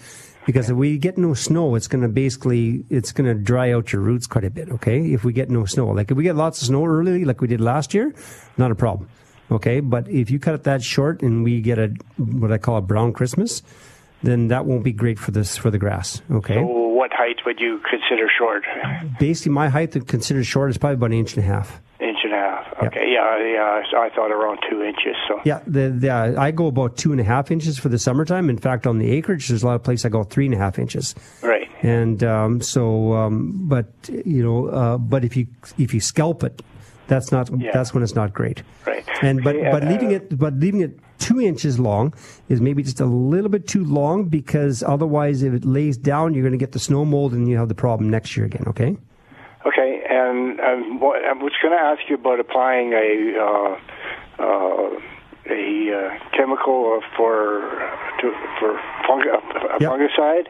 [0.50, 3.94] because if we get no snow, it's going to basically it's going to dry out
[3.94, 4.68] your roots quite a bit.
[4.72, 7.40] Okay, if we get no snow, like if we get lots of snow early, like
[7.40, 8.12] we did last year,
[8.58, 9.08] not a problem.
[9.52, 12.78] Okay, but if you cut it that short and we get a what I call
[12.78, 13.62] a brown Christmas,
[14.24, 16.24] then that won't be great for this for the grass.
[16.32, 18.64] Okay, So what height would you consider short?
[19.20, 21.80] basically my height that considered short is probably about an inch and a half.
[22.00, 22.69] Inch and a half.
[22.88, 23.82] Okay, yeah, yeah.
[23.94, 25.16] I I thought around two inches.
[25.28, 28.50] So Yeah, the, the, I go about two and a half inches for the summertime.
[28.50, 30.58] In fact, on the acreage, there's a lot of places I go three and a
[30.58, 31.16] half inches.
[31.42, 31.68] right.
[31.82, 36.62] And um, so, um, but you know, uh, but if you if you scalp it,
[37.08, 37.72] that's not Yeah.
[37.74, 38.64] that's when it's not great.
[38.86, 39.06] Right.
[39.22, 42.14] And but Okay, but uh, leaving it but leaving it two inches long
[42.50, 46.44] is maybe just a little bit too long because otherwise, if it lays down, you're
[46.44, 48.64] going to get the snow mold and you have the problem next year again.
[48.68, 48.98] Okay.
[49.66, 53.80] Okay, and um, what, I was going to ask you about applying a uh,
[54.44, 55.00] uh,
[55.50, 57.62] a uh, chemical for
[58.22, 59.90] to, for fungi, a Yep.
[59.90, 60.48] fungicide.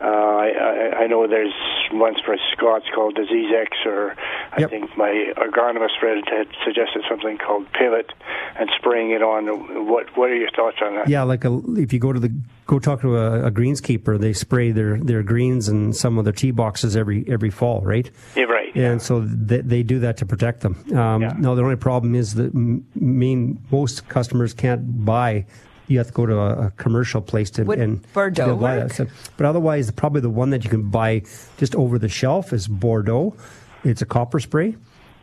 [0.00, 1.52] Uh, I, I know there's
[1.92, 4.16] ones for Scotts called DiseaseEx, or
[4.52, 4.70] I Yep.
[4.70, 8.12] think my agronomist friend had suggested something called Pivot,
[8.58, 9.46] and spraying it on.
[9.86, 11.08] What What are your thoughts on that?
[11.08, 12.32] Yeah, like a, if you go to the
[12.66, 16.32] go talk to a, a greenskeeper, they spray their, their greens and some of their
[16.32, 18.10] tee boxes every every fall, right?
[18.36, 18.74] Yeah, right.
[18.74, 20.76] And so they, they do that to protect them.
[20.96, 21.34] Um, Yeah.
[21.36, 25.46] Now the only problem is that m- mean most customers can't buy.
[25.90, 28.76] You have to go to a, a commercial place to Would and Bordeaux to buy
[28.76, 28.92] that.
[28.92, 31.22] So- but otherwise, probably the one that you can buy
[31.58, 33.34] just over the shelf is Bordeaux.
[33.82, 34.76] It's a copper spray.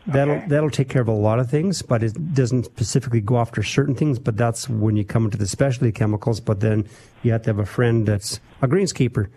[0.06, 3.62] That'll that'll take care of a lot of things, but it doesn't specifically go after
[3.62, 4.18] certain things.
[4.18, 6.40] But that's when you come into the specialty chemicals.
[6.40, 6.86] But then
[7.22, 9.28] you have to have a friend that's a greenskeeper.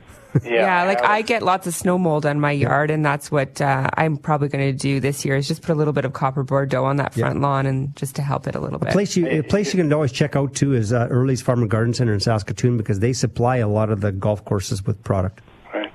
[0.44, 3.90] Yeah, like I get lots of snow mold on my yard, and that's what uh,
[3.96, 6.44] I'm probably going to do this year is just put a little bit of copper
[6.44, 8.90] Bordeaux on that front lawn and just to help it a little bit.
[8.90, 11.62] A place you a place you can always check out too is uh, Early's Farm
[11.62, 15.04] and Garden Center in Saskatoon because they supply a lot of the golf courses with
[15.04, 15.42] product.
[15.74, 15.92] Right.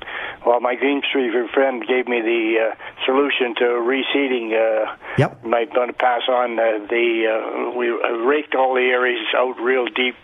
[0.47, 4.53] Well, my greenskeeper friend gave me the uh, solution to reseeding.
[4.53, 5.45] Uh, Yep.
[5.45, 7.25] Might want to pass on uh, the.
[7.25, 10.15] Uh, we uh, raked all the areas out real deep,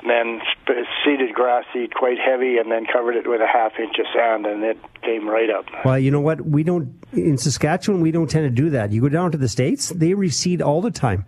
[0.00, 0.57] and then sp-
[1.04, 4.46] seeded grass seed quite heavy, and then covered it with a half inch of sand,
[4.46, 5.64] and it came right up.
[5.84, 6.40] Well, you know what?
[6.42, 8.00] We don't in Saskatchewan.
[8.00, 8.92] We don't tend to do that.
[8.92, 11.24] You go down to the states; they reseed all the time,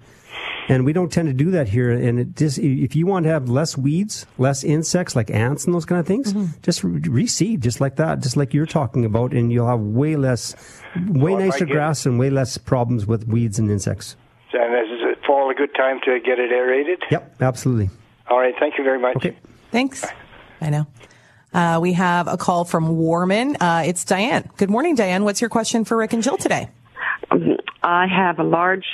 [0.68, 1.90] and we don't tend to do that here.
[1.90, 5.74] And it just if you want to have less weeds, less insects like ants and
[5.74, 6.53] those kind of things, mm-hmm.
[6.62, 10.55] just reseed just like that, just like you're talking about, and you'll have way less,
[11.09, 14.16] way Well, nicer get- grass and way less problems with weeds and insects.
[14.53, 17.03] And is it fall a good time to get it aerated?
[17.11, 17.90] Yep, absolutely.
[18.31, 18.55] All right.
[18.59, 19.16] Thank you very much.
[19.16, 19.37] Okay.
[19.71, 20.05] Thanks.
[20.61, 20.87] I know.
[21.53, 23.57] Uh, we have a call from Warman.
[23.61, 24.49] Uh, it's Diane.
[24.57, 25.25] Good morning, Diane.
[25.25, 26.69] What's your question for Rick and Jill today?
[27.83, 28.85] I have a large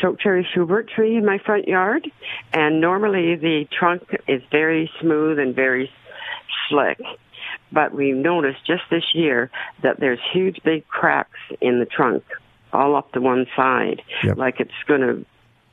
[0.00, 2.08] chokecherry Schubert tree in my front yard,
[2.52, 5.90] and normally the trunk is very smooth and very
[6.68, 7.00] slick.
[7.72, 9.50] But we've noticed just this year
[9.82, 12.22] that there's huge big cracks in the trunk,
[12.72, 14.36] all up to one side, Yep.
[14.36, 15.24] like it's going to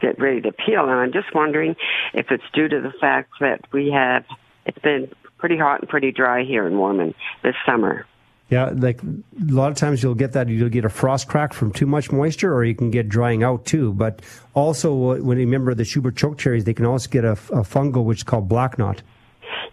[0.01, 0.81] get ready to peel.
[0.81, 1.75] And I'm just wondering
[2.13, 4.25] if it's due to the fact that we have,
[4.65, 8.05] it's been pretty hot and pretty dry here in Warman this summer.
[8.49, 9.05] Yeah, like a
[9.53, 12.53] lot of times you'll get that you'll get a frost crack from too much moisture,
[12.53, 13.93] or you can get drying out too.
[13.93, 14.21] But
[14.53, 18.03] also, when you remember the Schubert choke cherries, they can also get a, a fungal
[18.03, 19.01] which is called black knot.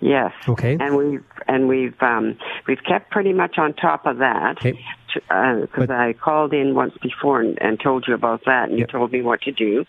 [0.00, 0.32] Yes.
[0.48, 0.76] Okay.
[0.78, 2.38] And we've and we've um,
[2.68, 4.58] we've kept pretty much on top of that.
[4.58, 4.78] Okay.
[5.14, 8.88] Because But- I called in once before and, and told you about that, and Yep.
[8.88, 9.84] you told me what to do.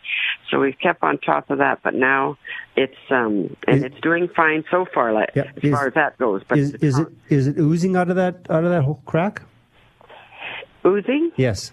[0.50, 2.38] So we've kept on top of that, but now
[2.76, 5.94] it's um and Is- it's doing fine so far, like Yeah, as is- far as
[5.96, 6.44] that goes.
[6.48, 9.42] But Is is it it oozing out of that out of that whole crack?
[10.86, 11.32] oozing?
[11.36, 11.72] Yes.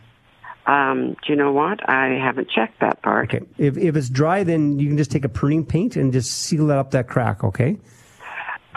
[0.67, 1.89] Um, do you know what?
[1.89, 3.33] I haven't checked that part.
[3.33, 3.45] Okay.
[3.57, 6.67] If if it's dry, then you can just take a pruning paint and just seal
[6.69, 7.45] that up that crack.
[7.45, 7.77] Okay.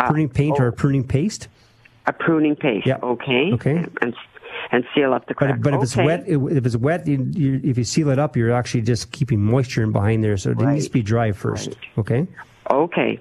[0.08, 1.49] pruning paint or a pruning paste.
[2.05, 2.88] A pruning paste.
[2.88, 2.99] Yeah.
[3.03, 3.51] Okay.
[3.53, 3.86] Okay.
[4.01, 4.15] And
[4.71, 5.62] and seal up the crack.
[5.62, 6.05] But, but if it's Okay.
[6.05, 9.41] wet, if it's wet, you, you, if you seal it up, you're actually just keeping
[9.43, 10.38] moisture in behind there.
[10.38, 11.67] So it needs to be dry first.
[11.67, 11.77] Right.
[11.97, 12.27] Okay.
[12.71, 13.19] Okay.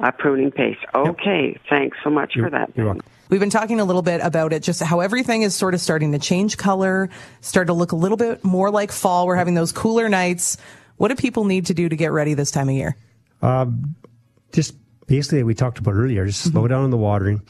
[0.00, 0.80] A pruning paste.
[0.94, 1.58] Okay.
[1.68, 2.70] Thanks so much for that.
[2.74, 3.02] You're welcome.
[3.28, 6.10] We've been talking a little bit about it, just how everything is sort of starting
[6.12, 7.10] to change color,
[7.42, 9.26] start to look a little bit more like fall.
[9.26, 10.56] We're having those cooler nights.
[10.96, 12.96] What do people need to do to get ready this time of year?
[13.40, 13.94] Um,
[14.52, 14.74] just
[15.06, 16.70] basically, we talked about earlier, just slow mm-hmm.
[16.70, 17.42] down on the watering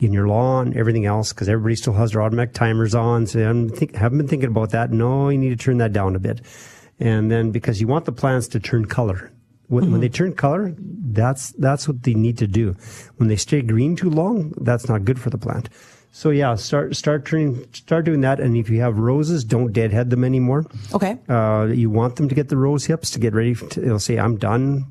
[0.00, 3.26] in your lawn, everything else, because everybody still has their automatic timers on.
[3.26, 4.90] So I haven't, think, haven't been thinking about that.
[4.90, 6.40] No, you need to turn that down a bit.
[6.98, 9.30] And then because you want the plants to turn color.
[9.68, 12.74] When, when they turn color, that's that's what they need to do.
[13.18, 15.68] When they stay green too long, that's not good for the plant.
[16.10, 18.40] So yeah, start start turning start doing that.
[18.40, 20.66] And if you have roses, don't deadhead them anymore.
[20.92, 21.18] Okay.
[21.28, 23.54] Uh, you want them to get the rose hips to get ready.
[23.54, 24.86] To, they'll say, "I'm done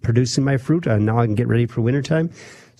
[0.00, 2.30] producing my fruit, and now I can get ready for wintertime."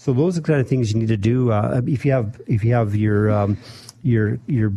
[0.02, 1.52] So those are the kind of things you need to do.
[1.52, 3.56] Uh, if you have if you have your um,
[4.02, 4.72] your your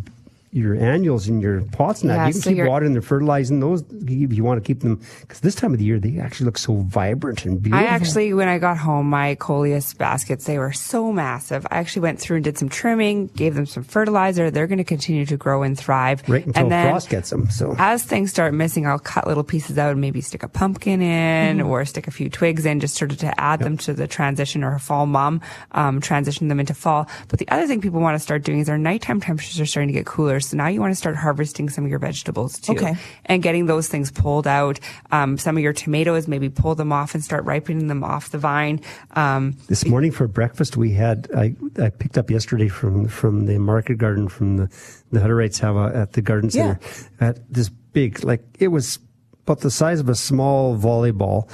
[0.55, 3.03] your annuals in your pots and that, Yeah, you can so keep you're- watering and
[3.03, 5.01] fertilizing those if you want to keep them.
[5.19, 7.85] Because this time of the year, they actually look so vibrant and beautiful.
[7.85, 11.67] I actually, when I got home, my coleus baskets, they were so massive.
[11.69, 14.49] I actually went through and did some trimming, gave them some fertilizer.
[14.49, 16.23] They're going to continue to grow and thrive.
[16.29, 17.49] right until and then, frost gets them.
[17.49, 21.01] So as things start missing, I'll cut little pieces out and maybe stick a pumpkin
[21.01, 21.67] in Mm-hmm.
[21.67, 24.63] or stick a few twigs in just sort of to add them to the transition
[24.63, 25.41] or a fall mom,
[25.73, 27.07] um, transition them into fall.
[27.27, 29.89] But the other thing people want to start doing is our nighttime temperatures are starting
[29.89, 30.39] to get cooler.
[30.47, 32.73] So now you want to start harvesting some of your vegetables too.
[32.73, 32.95] Okay.
[33.25, 34.79] And getting those things pulled out.
[35.11, 38.37] Um, some of your tomatoes, maybe pull them off and start ripening them off the
[38.37, 38.81] vine.
[39.11, 43.57] Um, This morning for breakfast, we had I, I picked up yesterday from from the
[43.57, 44.69] market garden from the
[45.11, 46.79] the Hutterites have a, at the garden center
[47.19, 48.99] at this big like it was
[49.43, 51.47] about the size of a small volleyball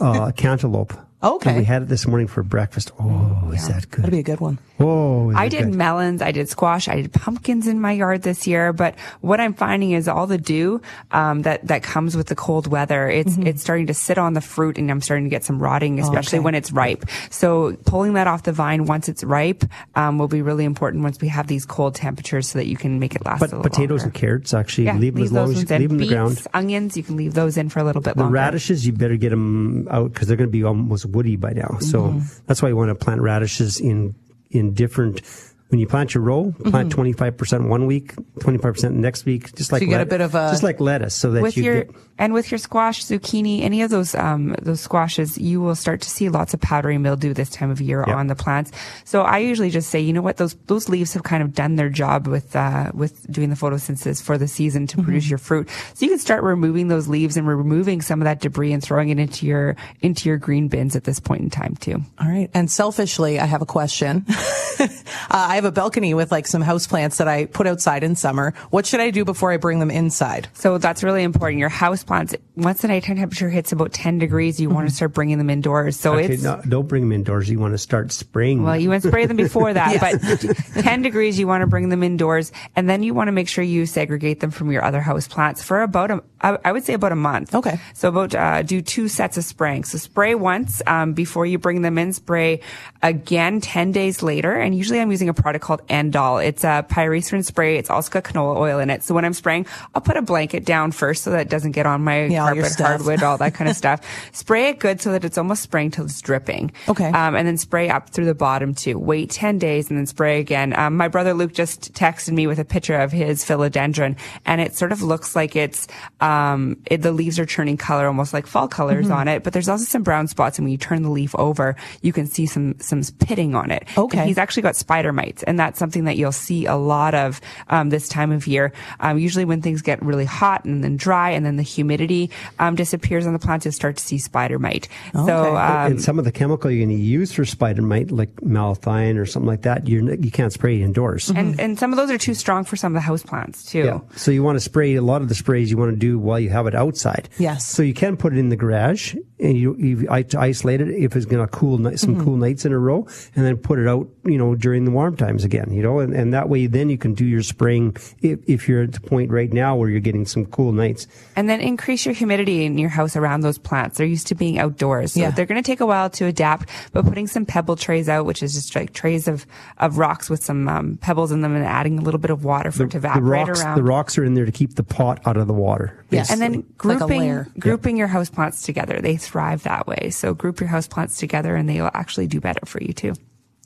[0.00, 0.94] uh, cantaloupe.
[1.22, 1.50] Okay.
[1.50, 2.92] and we had it this morning for breakfast.
[3.00, 4.02] Oh, is that good?
[4.02, 4.58] That'd be a good one.
[4.78, 5.74] oh, is I did good?
[5.74, 8.72] melons, I did squash, I did pumpkins in my yard this year.
[8.74, 12.66] But what I'm finding is all the dew um, that that comes with the cold
[12.66, 13.08] weather.
[13.08, 15.98] It's it's starting to sit on the fruit, and I'm starting to get some rotting,
[16.00, 16.44] especially Okay.
[16.44, 17.04] when it's ripe.
[17.30, 21.18] So pulling that off the vine once it's ripe um, will be really important once
[21.20, 23.40] we have these cold temperatures, so that you can make it last.
[23.40, 24.04] But a little potatoes longer.
[24.04, 26.46] and carrots actually yeah, leave them as long as you leave them in the ground.
[26.52, 28.34] onions, you can leave those in for a little bit The longer.
[28.34, 31.78] radishes, you better get them out because they're going to be almost woody by now.
[31.80, 32.20] So Mm-hmm.
[32.46, 34.14] that's why you want to plant radishes in
[34.50, 35.22] in different.
[35.68, 39.24] When you plant your row, plant twenty five percent one week, twenty five percent next
[39.24, 41.56] week, just like you get a bit of a- just like lettuce, so that with
[41.56, 45.60] you your get and with your squash, zucchini, any of those um, those squashes, you
[45.60, 48.16] will start to see lots of powdery mildew this time of year Yep.
[48.16, 48.70] on the plants.
[49.04, 51.74] So I usually just say, you know what, those those leaves have kind of done
[51.74, 55.68] their job with uh, with doing the photosynthesis for the season to produce your fruit.
[55.94, 59.08] So you can start removing those leaves and removing some of that debris and throwing
[59.08, 62.00] it into your into your green bins at this point in time too.
[62.20, 62.48] All right.
[62.54, 64.24] And selfishly, I have a question.
[64.78, 64.86] uh,
[65.30, 68.54] I have a balcony with like some house plants that I put outside in summer.
[68.70, 70.48] What should I do before I bring them inside?
[70.54, 71.58] So that's really important.
[71.58, 75.12] Your house plants, once the nighttime temperature hits about 10 degrees, you want to start
[75.12, 75.98] bringing them indoors.
[75.98, 77.50] So Okay, it's no, don't bring them indoors.
[77.50, 78.62] You want to start spraying.
[78.62, 78.82] Well, them.
[78.82, 80.00] you want to spray them before that,
[80.74, 82.52] but 10 degrees, you want to bring them indoors.
[82.76, 85.62] And then you want to make sure you segregate them from your other house plants
[85.62, 87.54] for about a, I I would say about a month.
[87.54, 87.78] Okay.
[87.94, 89.84] So about, uh, do two sets of spraying.
[89.84, 92.60] So spray once, um, before you bring them in, spray
[93.02, 94.52] again 10 days later.
[94.52, 96.38] And usually I'm using a product called End-All.
[96.38, 97.76] It's a pyrethrin spray.
[97.78, 99.04] It's also got canola oil in it.
[99.04, 101.86] So when I'm spraying, I'll put a blanket down first so that it doesn't get
[101.86, 104.00] on my Yeah, carpet, hardwood, all that kind of stuff.
[104.32, 106.72] Spray it good so that it's almost spraying till it's dripping.
[106.88, 107.06] Okay.
[107.06, 108.98] Um, and then spray up through the bottom too.
[108.98, 110.76] Wait 10 days and then spray again.
[110.76, 114.74] Um, my brother Luke just texted me with a picture of his philodendron and it
[114.74, 115.86] sort of looks like it's,
[116.20, 119.12] um, it, the leaves are turning color, almost like fall colors Mm-hmm.
[119.12, 120.58] on it, but there's also some brown spots.
[120.58, 123.84] And when you turn the leaf over, you can see some, some pitting on it.
[123.96, 124.18] Okay.
[124.18, 127.40] And he's actually got spider mites and that's something that you'll see a lot of,
[127.68, 128.72] um, this time of year.
[129.00, 132.74] Um, usually when things get really hot and then dry and then the humidity, um,
[132.74, 134.88] disappears on the plants, you'll start to see spider mite.
[135.12, 135.48] So, Okay.
[135.56, 139.18] um, and some of the chemical you're going to use for spider mite, like malathion
[139.18, 141.30] or something like that, you're, you can't spray it indoors.
[141.30, 143.84] and and some of those are too strong for some of the house plants too.
[143.84, 144.00] Yeah.
[144.16, 146.38] So you want to spray a lot of the sprays you want to do while
[146.40, 147.28] you have it outside.
[147.38, 147.66] Yes.
[147.66, 151.26] So you can put it in the garage and you, you isolate it if it's
[151.26, 154.38] going to cool some cool nights in a row and then put it out, you
[154.38, 157.14] know, during the warm times again, you know, and, and that way then you can
[157.14, 160.46] do your spraying if, if you're at the point right now where you're getting some
[160.46, 161.06] cool nights.
[161.34, 163.98] And then increase your humidity in your house around those plants.
[163.98, 165.12] They're used to being outdoors.
[165.14, 165.30] So Yeah.
[165.30, 168.42] they're going to take a while to adapt, but putting some pebble trays out, which
[168.42, 169.46] is just like trays of,
[169.78, 172.70] of rocks with some um, pebbles in them and adding a little bit of water
[172.70, 173.76] for it to the evaporate rocks, around.
[173.76, 176.04] the rocks are in there to keep the pot out of the water.
[176.10, 176.30] Yes.
[176.30, 177.48] and then Like grouping layer.
[177.58, 179.00] grouping your house plants together.
[179.00, 180.10] They thrive that way.
[180.10, 183.14] So group your house plants together and they will actually do better for you too.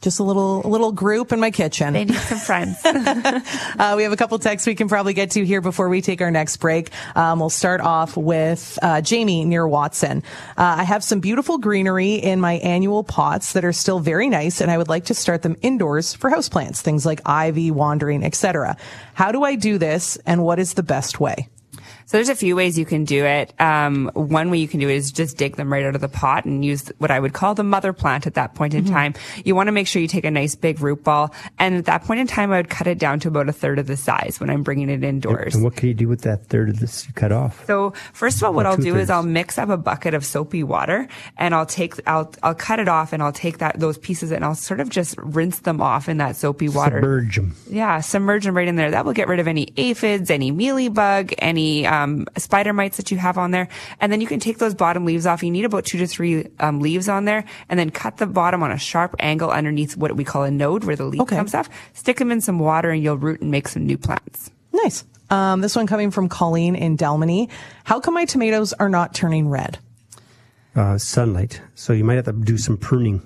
[0.01, 1.93] Just a little, a little group in my kitchen.
[1.93, 2.79] They need some friends.
[3.79, 6.21] Uh, we have a couple texts we can probably get to here before we take
[6.21, 6.91] our next break.
[7.15, 10.23] Um, we'll start off with uh, Jamie near Watson.
[10.57, 14.61] Uh, I have some beautiful greenery in my annual pots that are still very nice,
[14.61, 18.77] and I would like to start them indoors for houseplants, things like ivy, wandering, etc.
[19.15, 21.49] How do I do this, and what is the best way?
[22.11, 23.55] So there's a few ways you can do it.
[23.61, 26.09] Um, one way you can do it is just dig them right out of the
[26.09, 29.15] pot and use what I would call the mother plant at that point in time.
[29.45, 32.03] You want to make sure you take a nice big root ball, and at that
[32.03, 34.41] point in time, I would cut it down to about a third of the size
[34.41, 35.55] when I'm bringing it indoors.
[35.55, 37.65] And what can you do with that third of this you cut off?
[37.69, 39.09] So first of all, what I'll do is.
[39.09, 42.89] I'll mix up a bucket of soapy water and I'll take, I'll, I'll cut it
[42.89, 46.09] off and I'll take that, those pieces and I'll sort of just rinse them off
[46.09, 46.97] in that soapy water.
[46.97, 47.55] Submerge 'em.
[47.69, 48.91] Yeah, submerge them right in there.
[48.91, 52.00] That will get rid of any aphids, any mealybug, any um,
[52.37, 53.69] spider mites that you have on there.
[54.01, 55.43] And then you can take those bottom leaves off.
[55.43, 58.63] You need about two to three um, leaves on there, and then cut the bottom
[58.63, 61.37] on a sharp angle underneath what we call a node, where the leaf Okay.
[61.37, 61.69] comes off.
[61.93, 64.51] Stick them in some water, and you'll root and make some new plants.
[64.73, 65.05] Nice.
[65.31, 67.49] Um, this one coming from Colleen in Dalmeny.
[67.85, 69.79] How come my tomatoes are not turning red?
[70.77, 71.61] uh, sunlight.
[71.75, 73.21] So you might have to do some pruning,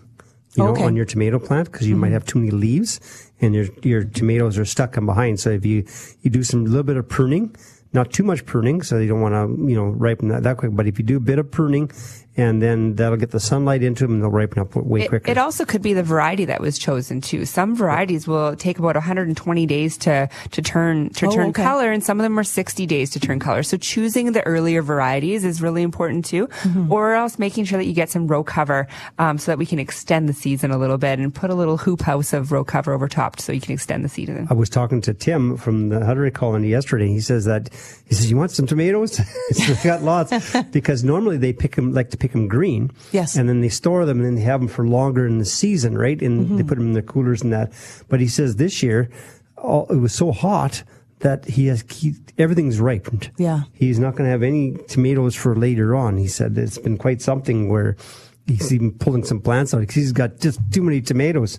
[0.55, 0.85] you know, Okay.
[0.85, 3.01] on your tomato plant because you might have too many leaves
[3.41, 5.41] and your your tomatoes are stuck in behind.
[5.41, 5.85] So if you
[6.23, 7.55] you do some little bit of pruning,
[7.95, 10.73] not too much pruning, so you don't want to you know ripen that, that quick.
[10.75, 11.91] But if you do a bit of pruning,
[12.37, 15.31] and then that'll get the sunlight into them and they'll ripen up way It, quicker.
[15.31, 17.45] it also could be the variety that was chosen too.
[17.45, 21.63] Some varieties will take about 120 days to to turn to Oh, turn okay.
[21.63, 23.63] color, and some of them are 60 days to turn color.
[23.63, 26.93] So choosing the earlier varieties is really important too, Mm-hmm.
[26.93, 28.87] or else making sure that you get some row cover
[29.19, 31.77] um, so that we can extend the season a little bit and put a little
[31.77, 34.47] hoop house of row cover over top so you can extend the season.
[34.51, 37.09] I was talking to Tim from the Hutterite colony yesterday.
[37.09, 37.69] He says that
[38.07, 39.17] he says you want some tomatoes.
[39.53, 40.33] so I got lots
[40.73, 42.91] because normally they pick them like to pick them green.
[43.13, 43.37] Yes.
[43.37, 45.93] and then they store them and then they have them for longer in the season,
[45.99, 46.21] right?
[46.23, 46.57] And Mm-hmm.
[46.57, 47.73] they put them in the coolers and that.
[48.09, 49.09] But he says this year
[49.57, 50.83] all, it was so hot
[51.21, 53.31] that he has he, everything's ripened.
[53.39, 53.61] Yeah.
[53.73, 56.17] he's not going to have any tomatoes for later on.
[56.19, 57.97] He said it's been quite something where.
[58.47, 61.59] He's even pulling some plants out because he's got just too many tomatoes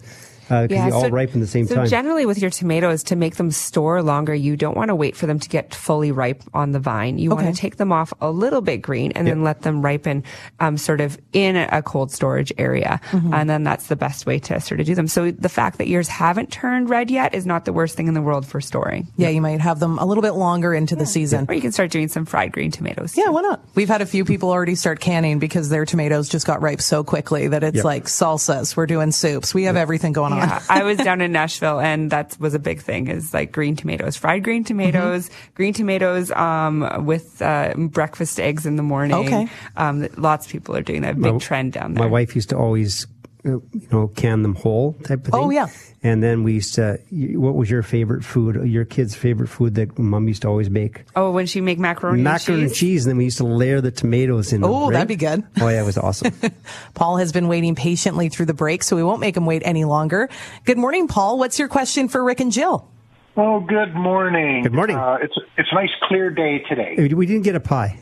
[0.50, 1.88] because they all so- ripen the same so time.
[1.88, 5.26] generally with your tomatoes, to make them store longer, you don't want to wait for
[5.28, 7.18] them to get fully ripe on the vine.
[7.18, 7.44] You Okay.
[7.44, 10.24] want to take them off a little bit green and then let them ripen,
[10.60, 13.00] um, sort of in a cold storage area.
[13.12, 13.34] Mm-hmm.
[13.34, 15.08] And then that's the best way to sort of do them.
[15.08, 18.14] So the fact that yours haven't turned red yet is not the worst thing in
[18.14, 19.08] the world for storing.
[19.18, 21.46] Yeah, you might have them a little bit longer into the season.
[21.50, 23.16] Or you can start doing some fried green tomatoes.
[23.18, 23.64] Yeah, why not?
[23.76, 27.04] We've had a few people already start canning because their tomatoes just got ripe so
[27.04, 27.86] quickly that it's Yep.
[27.86, 28.76] like salsas.
[28.78, 29.54] We're doing soups.
[29.54, 30.35] We have everything going on.
[30.38, 33.08] Yeah, I was down in Nashville, and that was a big thing.
[33.08, 35.54] Is like green tomatoes, fried green tomatoes, Mm-hmm.
[35.56, 39.16] green tomatoes um, with uh, breakfast eggs in the morning.
[39.16, 39.48] Okay.
[39.78, 41.20] um, lots of people are doing that.
[41.20, 42.04] Big trend down there.
[42.04, 43.08] My wife used to always, uh,
[43.46, 45.34] you know, can them whole type of thing.
[45.36, 45.68] Oh, yeah.
[46.02, 47.00] And then we used to.
[47.12, 48.68] What was your favorite food?
[48.68, 51.04] Your kid's favorite food that mom used to always bake?
[51.16, 52.80] Oh, when she make macaroni, Macaroni and and cheese.
[52.80, 54.64] cheese, and then we used to layer the tomatoes in.
[54.64, 54.94] Oh, right?
[54.94, 55.44] that'd be good.
[55.62, 56.34] Oh yeah, it was awesome.
[56.96, 59.86] Paul has been waiting patiently through the break, so we won't make him wait any
[59.86, 60.30] longer.
[60.64, 61.38] Good morning, Paul.
[61.38, 62.90] What's your question for Rick and Jill?
[63.38, 64.64] Oh, good morning.
[64.64, 64.96] Good morning.
[64.98, 66.96] Uh, it's it's a nice clear day today.
[67.14, 68.00] we didn't get a pie.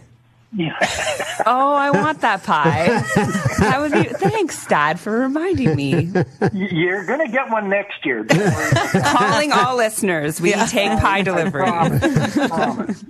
[1.46, 2.88] Oh, I want that pie.
[3.60, 4.04] that would be.
[4.04, 6.12] Thanks, Dad, for reminding me.
[6.54, 8.24] You're going to get one next year.
[8.26, 11.64] Calling all listeners, we take pie delivery.
[11.64, 13.04] Promise, promise.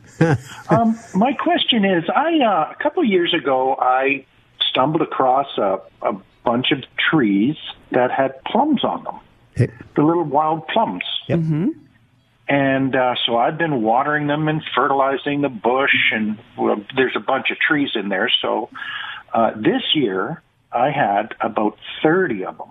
[0.70, 4.26] um, my question is, I uh, a couple years ago, I
[4.70, 7.56] stumbled across a, a bunch of trees
[7.92, 9.20] that had plums on them,
[9.56, 11.04] Hey, the little wild plums.
[11.28, 11.40] Yep.
[12.48, 17.22] And uh, so I've been watering them and fertilizing the bush, and well, there's a
[17.22, 18.30] bunch of trees in there.
[18.42, 18.70] So
[19.34, 20.42] uh, this year
[20.72, 22.68] I had about 30 of them.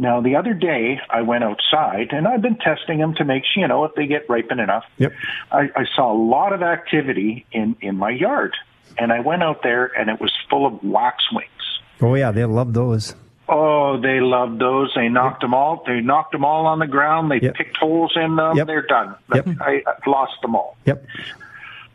[0.00, 3.62] Now, the other day I went outside and I've been testing them to make sure,
[3.62, 4.84] you know, if they get ripen enough.
[4.98, 5.12] Yep.
[5.50, 8.54] I, I saw a lot of activity in, in my yard.
[8.96, 11.50] And I went out there and it was full of waxwings.
[12.00, 13.16] Oh yeah, they love those.
[13.48, 14.92] Oh, they loved those.
[14.94, 15.82] They knocked them all.
[15.86, 17.30] They knocked them all on the ground.
[17.30, 17.54] They Yep.
[17.54, 18.56] picked holes in them.
[18.56, 18.66] Yep.
[18.66, 19.14] They're done.
[19.34, 19.46] Yep.
[19.60, 20.76] I, I lost them all.
[20.84, 21.04] Yep.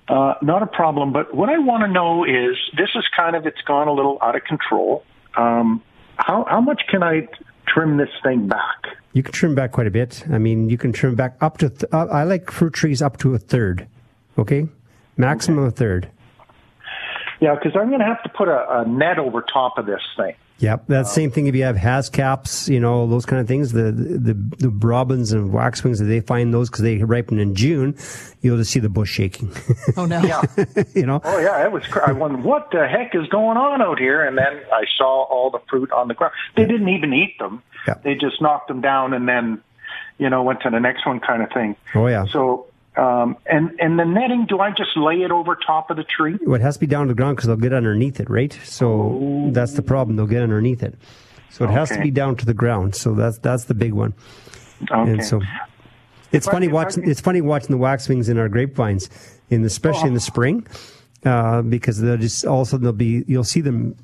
[0.08, 1.14] Uh, not a problem.
[1.14, 4.18] But what I want to know is this is kind of it's gone a little
[4.22, 5.04] out of control.
[5.38, 5.82] Um,
[6.18, 7.28] how how much can I
[7.68, 8.98] trim this thing back?
[9.14, 10.24] You can trim back quite a bit.
[10.32, 11.70] I mean, you can trim back up to.
[11.70, 13.88] Th- uh, I like fruit trees up to a third.
[14.38, 14.68] Okay,
[15.18, 16.10] maximum a third.
[17.40, 20.02] Yeah, because I'm going to have to put a, a net over top of this
[20.18, 20.34] thing.
[20.64, 23.74] Yep, that the same thing if you have haskaps, you know, those kind of things.
[23.74, 27.98] The the the robins and waxwings, if they find those because they ripen in June,
[28.42, 29.52] you'll just see the bush shaking.
[29.98, 30.22] Oh no.
[30.24, 30.42] Yeah,
[30.96, 31.86] you know, Oh yeah, it was.
[31.88, 35.24] cr- I wondered what the heck is going on out here, and then I saw
[35.24, 36.34] all the fruit on the ground.
[36.56, 37.62] They didn't even eat them.
[37.86, 37.96] Yeah.
[38.02, 39.62] They just knocked them down and then,
[40.18, 41.76] you know, went to the next one, kind of thing.
[41.94, 42.24] Oh, yeah.
[42.26, 46.04] So, um, and and the netting, do I just lay it over top of the
[46.04, 46.38] tree?
[46.46, 48.58] Well, it has to be down to the ground because they'll get underneath it, right?
[48.64, 50.16] So that's the problem.
[50.16, 50.96] They'll get underneath it.
[51.50, 52.96] So it has to be down to the ground.
[52.96, 54.14] So that's that's the big one.
[54.92, 55.12] Okay.
[55.12, 55.42] And so
[56.32, 59.10] it's If funny I watching can- it's funny watching the waxwings in our grapevines,
[59.50, 60.66] in the, especially in the spring,
[61.26, 63.96] uh, because they'll just all of a sudden they'll be you'll see them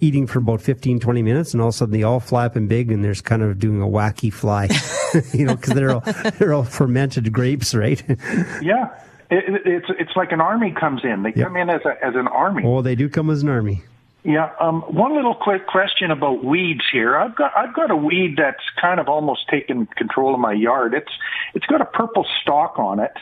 [0.00, 2.68] eating for about 15, 20 minutes, and all of a sudden they all flap and
[2.68, 4.68] big, and there's kind of doing a wacky fly,
[5.32, 6.00] you know, because they're all
[6.38, 8.02] they're all fermented grapes, right?
[8.62, 8.90] Yeah,
[9.30, 11.22] it, it, it's it's like an army comes in.
[11.22, 11.46] They Yep.
[11.46, 12.62] come in as a as an army.
[12.66, 13.82] oh, they do come as an army.
[14.22, 14.50] Yeah.
[14.60, 17.16] Um, one little quick question about weeds here.
[17.16, 20.94] I've got I've got a weed that's kind of almost taken control of my yard.
[20.94, 21.12] It's
[21.54, 23.12] it's got a purple stalk on it,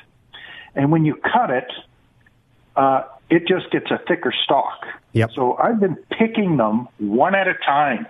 [0.75, 1.70] and when you cut it,
[2.77, 4.85] uh, it just gets a thicker stalk.
[5.12, 5.31] Yep.
[5.35, 8.07] So I've been picking them one at a time,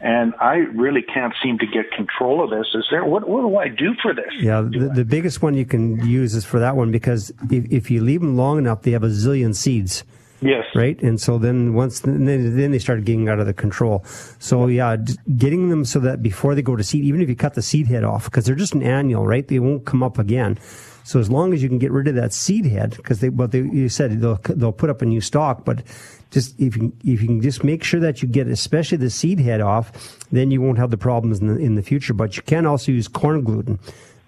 [0.00, 2.66] and I really can't seem to get control of this.
[2.74, 4.32] Is there what what do I do for this?
[4.38, 7.90] Yeah, the, the biggest one you can use is for that one because if, if
[7.90, 10.04] you leave them long enough, they have a zillion seeds.
[10.44, 10.64] Yes.
[10.74, 11.00] right?
[11.02, 14.04] And so then once then, they started getting out of the control.
[14.38, 14.96] So yeah,
[15.36, 17.86] getting them so that before they go to seed, even if you cut the seed
[17.86, 19.46] head off, because they're just an annual, right?
[19.46, 20.58] They won't come up again.
[21.04, 23.52] So as long as you can get rid of that seed head, because they, but
[23.52, 25.82] they, you said they'll they'll put up a new stalk, but
[26.30, 29.38] just if you if you can just make sure that you get especially the seed
[29.38, 29.92] head off,
[30.32, 32.14] then you won't have the problems in the in the future.
[32.14, 33.78] But you can also use corn gluten.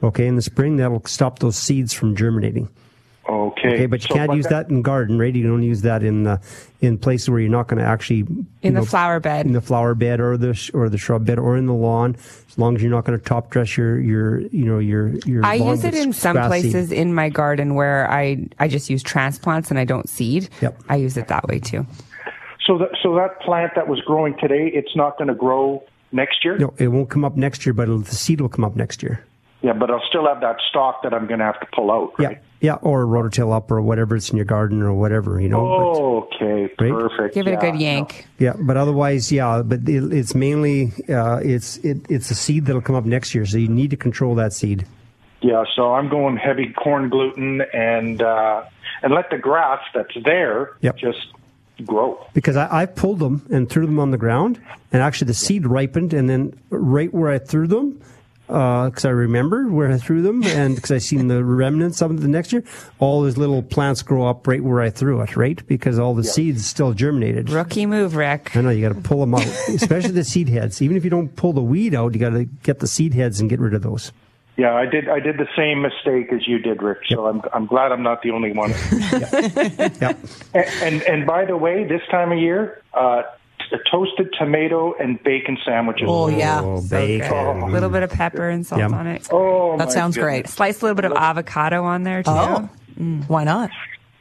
[0.03, 2.69] Okay, in the spring that'll stop those seeds from germinating.
[3.29, 3.75] Okay.
[3.75, 5.35] Okay, but you So can't what use that in garden, right?
[5.35, 6.39] You don't use that in uh,
[6.81, 8.21] in places where you're not going to actually
[8.63, 9.47] In the know, flower bed.
[9.47, 12.17] in the flower bed or the sh- or the shrub bed or in the lawn.
[12.49, 15.45] As long as you're not going to top dress your your you know your your.
[15.45, 16.63] I lawn use it in some grass seed.
[16.73, 20.49] places in my garden where I, I just use transplants and I don't seed.
[20.63, 20.81] Yep.
[20.89, 21.85] I use it that way too.
[22.65, 26.45] So that so that plant that was growing today, it's not going to grow next
[26.45, 26.59] year.
[26.59, 29.03] No, it won't come up next year, but it'll, the seed will come up next
[29.03, 29.25] year.
[29.63, 32.13] Yeah, but I'll still have that stock that I'm going to have to pull out.
[32.19, 32.33] Right?
[32.33, 35.67] Yeah, yeah, or rototill up or whatever it's in your garden or whatever you know.
[36.33, 36.91] Okay, Right?
[36.93, 37.35] perfect.
[37.35, 38.27] Give it a good yank.
[38.39, 42.83] Yeah, but otherwise, yeah, but it, it's mainly uh, it's it, it's a seed that'll
[42.83, 44.87] come up next year, so you need to control that seed.
[45.43, 48.65] Yeah, so I'm going heavy corn gluten and uh,
[49.03, 50.97] and let the grass that's there Yep.
[50.97, 51.27] just
[51.85, 52.19] grow.
[52.33, 54.59] because I, I pulled them and threw them on the ground,
[54.93, 58.01] and actually the seed ripened, and then right where I threw them,
[58.47, 62.21] because I remember where I threw them, and because I seen the remnants of it
[62.21, 62.63] the next year,
[62.99, 65.67] all those little plants grow up right where I threw it, right?
[65.67, 67.51] Because all the seeds still germinated.
[67.51, 68.57] Rookie move, Rick.
[68.57, 70.81] I know you got to pull them out, especially the seed heads.
[70.81, 73.41] Even if you don't pull the weed out, you got to get the seed heads
[73.41, 74.13] and get rid of those.
[74.57, 75.07] Yeah, I did.
[75.09, 77.01] I did the same mistake as you did, Rick.
[77.09, 78.71] So I'm I'm glad I'm not the only one.
[80.01, 80.19] Yep.
[80.55, 83.23] and, and and by the way, this time of year, uh,
[83.71, 86.07] t- toasted tomato and bacon sandwiches.
[86.09, 86.61] Oh yeah.
[86.63, 87.29] Oh, So bacon.
[87.29, 87.63] good.
[87.63, 88.95] A little bit of pepper and salt Yum.
[88.95, 89.29] on it.
[89.31, 90.31] Oh, That my sounds goodness.
[90.43, 90.49] great.
[90.49, 92.31] Slice a little bit of avocado on there too.
[92.31, 93.29] Oh, mm.
[93.29, 93.71] why not?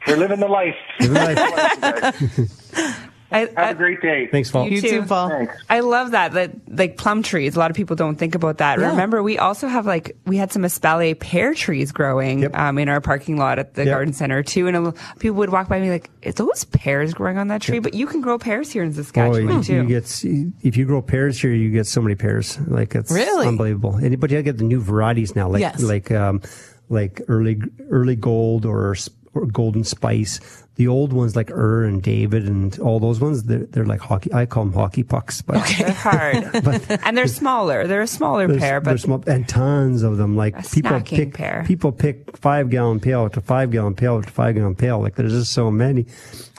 [0.06, 0.76] We're living the life.
[1.00, 3.00] Living life.
[3.30, 4.28] I, Have I, a great day.
[4.28, 4.68] Thanks, Paul.
[4.68, 5.30] You too, Paul.
[5.30, 5.54] Thanks.
[5.68, 6.32] I love that.
[6.32, 7.56] That like plum trees.
[7.56, 8.78] A lot of people don't think about that.
[8.78, 8.90] Yeah.
[8.90, 12.56] Remember, we also have like we had some espalier pear trees growing Yep.
[12.56, 13.92] um, in our parking lot at the Yep.
[13.92, 14.68] garden center too.
[14.68, 17.62] And a, little- people would walk by me like, "Is those pears growing on that
[17.62, 19.74] tree?" But you can grow pears here in Oh, Saskatchewan you, too.
[19.74, 20.24] you get
[20.62, 22.58] if you grow pears here, you get so many pears.
[22.66, 23.48] Like it's Really?
[23.48, 23.96] unbelievable.
[23.96, 25.82] And, but you get the new varieties now, like Yes.
[25.82, 26.42] like um,
[26.88, 27.60] like early
[27.90, 28.94] early gold or,
[29.34, 30.62] or golden spice.
[30.76, 34.32] The old ones like Ure and David and all those ones, they're, they're like hockey.
[34.32, 35.84] I call them hockey pucks, but okay.
[35.84, 36.36] They're hard,
[37.04, 37.86] and they're smaller.
[37.86, 40.36] They're a smaller pear, there's but small, and tons of them.
[40.36, 41.64] Like people pick pear.
[41.66, 45.00] people pick five gallon pail to five gallon pail to five gallon pail.
[45.00, 46.06] Like there's just so many.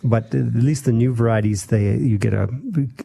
[0.04, 2.48] But at least the new varieties, they you get a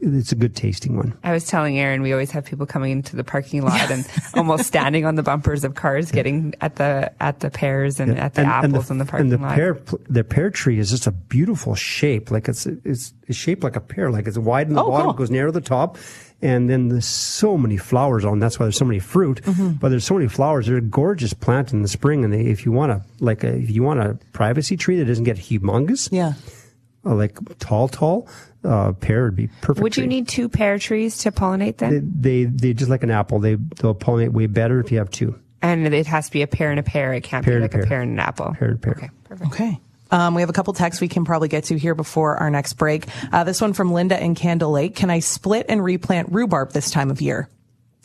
[0.03, 1.15] it's a good tasting one.
[1.25, 4.67] I was telling Aaron we always have people coming into the parking lot and almost
[4.67, 8.43] standing on the bumpers of cars, getting at the at the pears and at the
[8.43, 9.35] apples in the parking lot.
[9.37, 9.55] and the lot.
[9.55, 9.79] pear
[10.11, 12.31] the pear tree is just a beautiful shape.
[12.31, 14.11] Like it's it's, it's shaped like a pear.
[14.11, 15.15] Like it's wide in the Oh, bottom, cool.
[15.15, 15.97] goes narrow at the top.
[16.43, 18.39] And then there's so many flowers on.
[18.41, 19.41] That's why there's so many fruit.
[19.45, 19.75] Mm-hmm.
[19.81, 20.67] But there's so many flowers.
[20.67, 22.23] They're a gorgeous plant in the spring.
[22.25, 25.07] And they, if you want a like a if you want a privacy tree that
[25.07, 26.35] doesn't get humongous, Yeah.
[27.05, 28.29] Uh, like tall, tall,
[28.65, 29.83] uh, pear would be perfect.
[29.83, 30.09] Would you tree.
[30.09, 32.21] need two pear trees to pollinate them?
[32.21, 33.39] They, they they just like an apple.
[33.41, 36.47] They they'll pollinate way better if you have two and it has to be a
[36.47, 37.13] pear and a pear.
[37.15, 37.85] It can't Pear be like a pear.
[37.85, 38.55] a pear and an apple.
[38.59, 38.93] pear and pear.
[38.95, 39.53] Okay, perfect.
[39.53, 39.81] Okay.
[40.11, 42.75] Um, we have a couple texts we can probably get to here before our next
[42.75, 43.07] break.
[43.33, 44.95] Uh, this one from Linda in Candle Lake.
[44.95, 47.49] Can I split and replant rhubarb this time of year?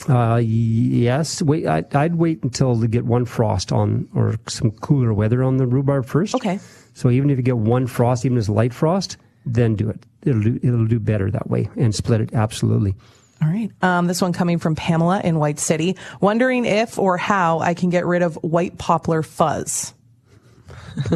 [0.08, 1.42] Uh, yes.
[1.42, 5.58] Wait, I, I'd wait until to get one frost on or some cooler weather on
[5.58, 6.36] the rhubarb first.
[6.36, 6.60] Okay.
[6.98, 10.04] So even if you get one frost, even as light frost, then do it.
[10.24, 12.96] It'll do, it'll do better that way and split it absolutely.
[13.40, 13.70] All right.
[13.84, 17.92] Um, this one coming from Pamela in White City, wondering if or how I can
[17.92, 19.94] get rid of white poplar fuzz.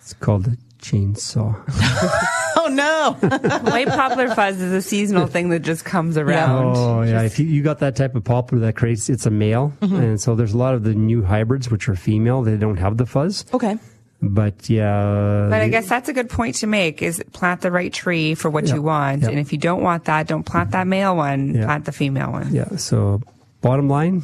[0.00, 1.56] It's called a chainsaw.
[2.56, 3.16] Oh no!
[3.70, 6.76] White poplar fuzz is a seasonal thing that just comes around.
[6.76, 9.72] Oh yeah, if you, you got that type of poplar that creates, it's a male,
[9.80, 9.96] Mm-hmm.
[9.96, 12.42] and so there's a lot of the new hybrids which are female.
[12.42, 13.78] They don't have the fuzz, okay.
[14.22, 15.46] But yeah.
[15.48, 18.50] But I guess that's a good point to make is plant the right tree for
[18.50, 19.22] what Yeah, you want.
[19.22, 19.30] yeah.
[19.30, 20.90] And if you don't want that, don't plant that mm-hmm.
[20.90, 21.64] male one, Yeah.
[21.64, 22.52] plant the female one.
[22.52, 22.76] yeah.
[22.76, 23.22] So
[23.60, 24.22] bottom line,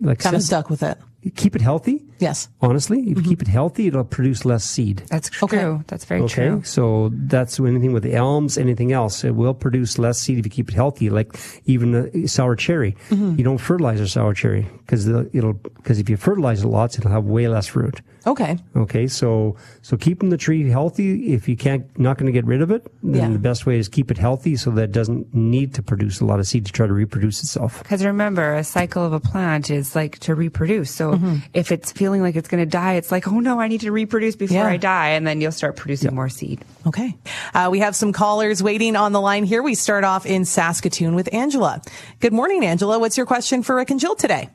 [0.00, 0.98] like Kind of stuck with it.
[1.36, 2.04] keep it healthy.
[2.20, 2.48] Yes.
[2.60, 3.28] Honestly, if you mm-hmm.
[3.28, 5.02] keep it healthy, it'll produce less seed.
[5.08, 5.46] That's true.
[5.46, 5.84] Okay.
[5.86, 6.62] That's very Okay, true.
[6.64, 9.22] so that's anything with the elms, anything else.
[9.24, 11.10] It will produce less seed if you keep it healthy.
[11.10, 13.36] Like even a sour cherry, mm-hmm.
[13.38, 17.10] you don't fertilize a sour cherry because it'll because if you fertilize it lots, it'll
[17.10, 18.00] have way less fruit.
[18.28, 18.58] Okay.
[18.76, 21.32] Okay, so so keeping the tree healthy.
[21.32, 23.28] If you can't not going to get rid of it, then Yeah.
[23.32, 26.24] the best way is keep it healthy so that it doesn't need to produce a
[26.26, 27.82] lot of seed to try to reproduce itself.
[27.82, 30.90] Because remember, a cycle of a plant is like to reproduce.
[30.94, 31.36] So Mm-hmm.
[31.54, 33.90] if it's feeling like it's going to die, it's like, oh no, I need to
[33.92, 34.66] reproduce before Yeah.
[34.66, 35.08] I die.
[35.16, 36.62] And then you'll start producing more seed.
[36.86, 37.16] Okay.
[37.54, 39.62] Uh, we have some callers waiting on the line here.
[39.62, 41.80] We start off in Saskatoon with Angela.
[42.20, 42.98] Good morning, Angela.
[42.98, 44.50] What's your question for Rick and Jill today?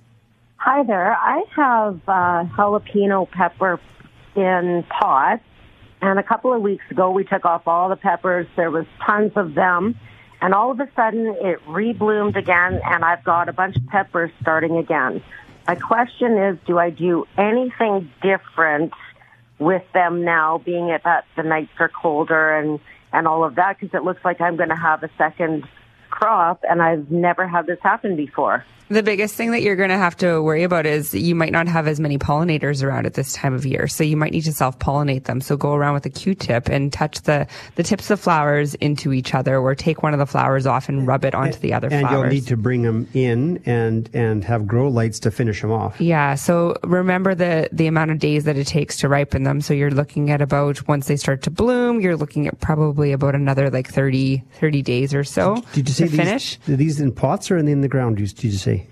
[0.66, 1.14] Hi there.
[1.14, 3.82] I have uh, jalapeno pepper
[4.34, 5.44] in pots,
[6.02, 8.48] and a couple of weeks ago we took off all the peppers.
[8.56, 10.00] There was tons of them,
[10.40, 14.32] and all of a sudden it rebloomed again, and I've got a bunch of peppers
[14.42, 15.22] starting again.
[15.68, 18.94] My question is, do I do anything different
[19.60, 22.80] with them now, being it that the nights are colder and
[23.12, 23.82] and all of that?
[23.82, 25.68] Because it looks like I'm going to have a second
[26.10, 28.64] crop, and I've never had this happen before.
[28.94, 31.68] The biggest thing that you're going to have to worry about is you might not
[31.68, 33.88] have as many pollinators around at this time of year.
[33.88, 35.42] So you might need to self pollinate them.
[35.42, 39.34] So go around with a Q-tip and touch the, the tips of flowers into each
[39.34, 42.02] other or take one of the flowers off and rub it onto the other and
[42.02, 42.26] flowers.
[42.26, 45.72] And you'll need to bring them in and and have grow lights to finish them
[45.72, 46.00] off.
[46.00, 46.36] Yeah.
[46.36, 49.60] So remember the the amount of days that it takes to ripen them.
[49.62, 53.34] So you're looking at about once they start to bloom, you're looking at probably about
[53.34, 56.60] another like 30, 30 days or so Did you say to these, finish.
[56.70, 58.18] Are these in pots or in the ground?
[58.18, 58.83] Did you say?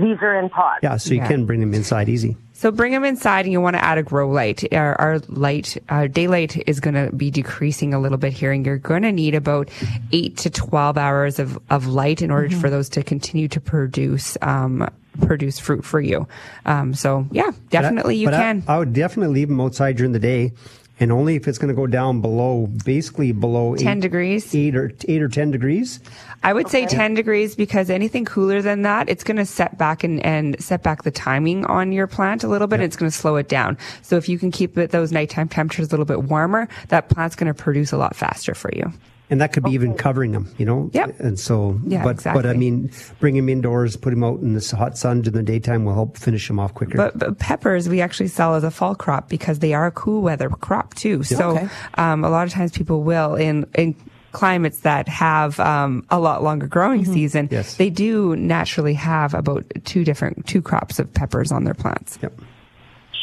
[0.00, 0.80] These are in pots.
[0.82, 1.26] Yeah, so you Yeah.
[1.28, 2.36] can bring them inside easy.
[2.52, 4.64] So bring them inside, and you want to add a grow light.
[4.72, 8.66] Our, our light, our daylight is going to be decreasing a little bit here, and
[8.66, 9.68] you're going to need about
[10.10, 14.36] eight to twelve hours of, of light in order for those to continue to produce
[14.42, 14.88] um,
[15.20, 16.26] produce fruit for you.
[16.66, 18.64] Um, so yeah, definitely you But I- can.
[18.66, 20.52] I, would definitely leave them outside during the day,
[21.00, 24.54] and only if it's going to go down below, basically below 10 eight, degrees.
[24.54, 26.00] eight or eight or ten degrees.
[26.42, 30.04] I would say 10 degrees because anything cooler than that, it's going to set back
[30.04, 32.76] and, and set back the timing on your plant a little bit.
[32.76, 33.76] and It's going to slow it down.
[34.02, 37.34] So if you can keep it, those nighttime temperatures a little bit warmer, that plant's
[37.36, 38.92] going to produce a lot faster for you.
[39.30, 40.90] And that could be even covering them, you know.
[40.94, 41.08] Yeah.
[41.18, 44.74] And so, Yeah, but but I mean, bring them indoors, put them out in the
[44.76, 46.96] hot sun during the daytime will help finish them off quicker.
[46.96, 50.22] But, but peppers we actually sell as a fall crop because they are a cool
[50.22, 51.22] weather crop too.
[51.22, 51.68] So Okay.
[51.94, 53.94] um, a lot of times people will in in
[54.32, 57.76] climates that have um, a lot longer growing season, Yes.
[57.76, 62.18] they do naturally have about two different two crops of peppers on their plants.
[62.22, 62.40] Yep.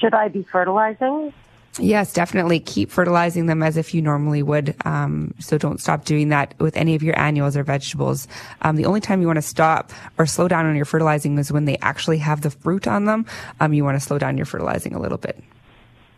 [0.01, 1.33] Should I be fertilizing?
[1.77, 4.75] Yes, definitely keep fertilizing them as if you normally would.
[4.85, 8.29] Um, so don't stop doing that with any of your annuals or vegetables.
[8.61, 11.51] Um, the only time you want to stop or slow down on your fertilizing is
[11.51, 13.25] when they actually have the fruit on them.
[13.59, 15.43] Um, you want to slow down your fertilizing a little bit.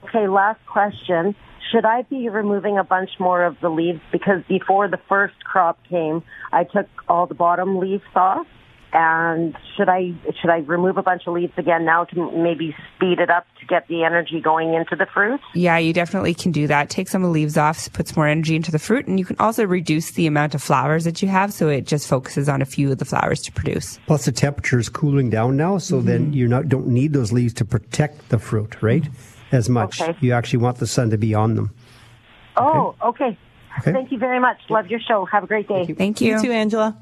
[0.03, 1.35] Okay, last question.
[1.71, 3.99] Should I be removing a bunch more of the leaves?
[4.11, 8.47] Because before the first crop came, I took all the bottom leaves off.
[8.93, 13.19] And should I should I remove a bunch of leaves again now to maybe speed
[13.19, 15.41] it up to get the energy going into the fruit?
[15.53, 16.89] Yeah, you definitely can do that.
[16.89, 19.35] Take some of the leaves off, puts more energy into the fruit, and you can
[19.39, 22.65] also reduce the amount of flowers that you have so it just focuses on a
[22.65, 23.99] few of the flowers to produce.
[24.07, 26.07] Plus, the temperature is cooling down now, so mm-hmm.
[26.07, 29.03] then you not don't need those leaves to protect the fruit, right?
[29.03, 29.55] Mm-hmm.
[29.55, 30.01] As much.
[30.01, 30.17] Okay.
[30.21, 31.71] You actually want the sun to be on them.
[32.57, 33.37] Oh, okay.
[33.79, 33.91] Okay.
[33.91, 34.57] Thank you very much.
[34.69, 35.25] Love your show.
[35.25, 35.85] Have a great day.
[35.93, 36.33] Thank you.
[36.33, 36.97] You too, Angela.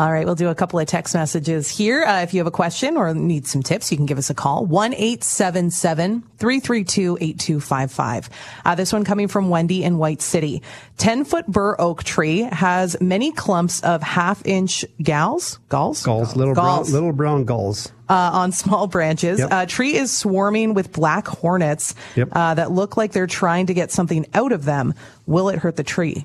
[0.00, 2.02] All right, we'll do a couple of text messages here.
[2.04, 4.34] Uh, if you have a question or need some tips, you can give us a
[4.34, 4.64] call.
[4.64, 8.30] 1 877 332 8255.
[8.64, 10.62] Uh, This one coming from Wendy in White City.
[10.96, 16.02] 10 foot bur oak tree has many clumps of half inch gals, galls?
[16.02, 16.88] Gulls, little Galls.
[16.90, 17.92] brown, little brown gulls.
[18.08, 19.38] uh, on small branches.
[19.38, 19.52] Yep.
[19.52, 22.28] Uh, tree is swarming with black hornets Yep.
[22.32, 24.94] uh, that look like they're trying to get something out of them.
[25.26, 26.24] Will it hurt the tree?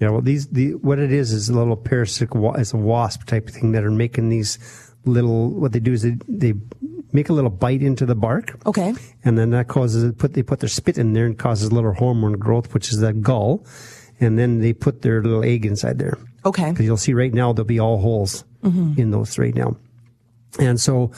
[0.00, 2.30] Yeah, well, these the what it is is a little parasitic.
[2.34, 4.58] It's a wasp type thing that are making these
[5.04, 5.50] little.
[5.50, 6.54] What they do is they they
[7.12, 8.58] make a little bite into the bark.
[8.66, 8.94] Okay.
[9.24, 11.74] and then that causes it put they put their spit in there and causes a
[11.74, 13.64] little hormone growth, which is that gall.
[14.20, 16.18] and then they put their little egg inside there.
[16.44, 16.70] Okay.
[16.70, 19.00] Because you'll see right now there'll be all holes mm-hmm.
[19.00, 19.76] in those right now,
[20.58, 21.10] and so.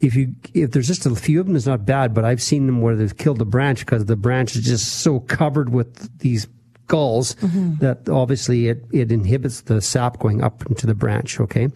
[0.00, 2.12] If you if there's just a few of them, it's not bad.
[2.12, 5.18] But I've seen them where they've killed the branch because the branch is just so
[5.18, 6.46] covered with these
[6.94, 7.76] gulls mm-hmm.
[7.84, 11.40] that obviously it, it inhibits the sap going up into the branch.
[11.40, 11.68] Okay,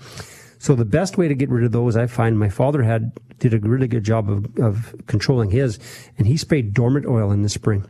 [0.59, 3.55] so the best way to get rid of those, I find my father had did
[3.55, 5.79] a really good job of, of controlling his,
[6.19, 7.89] and he sprayed dormant oil in the spring.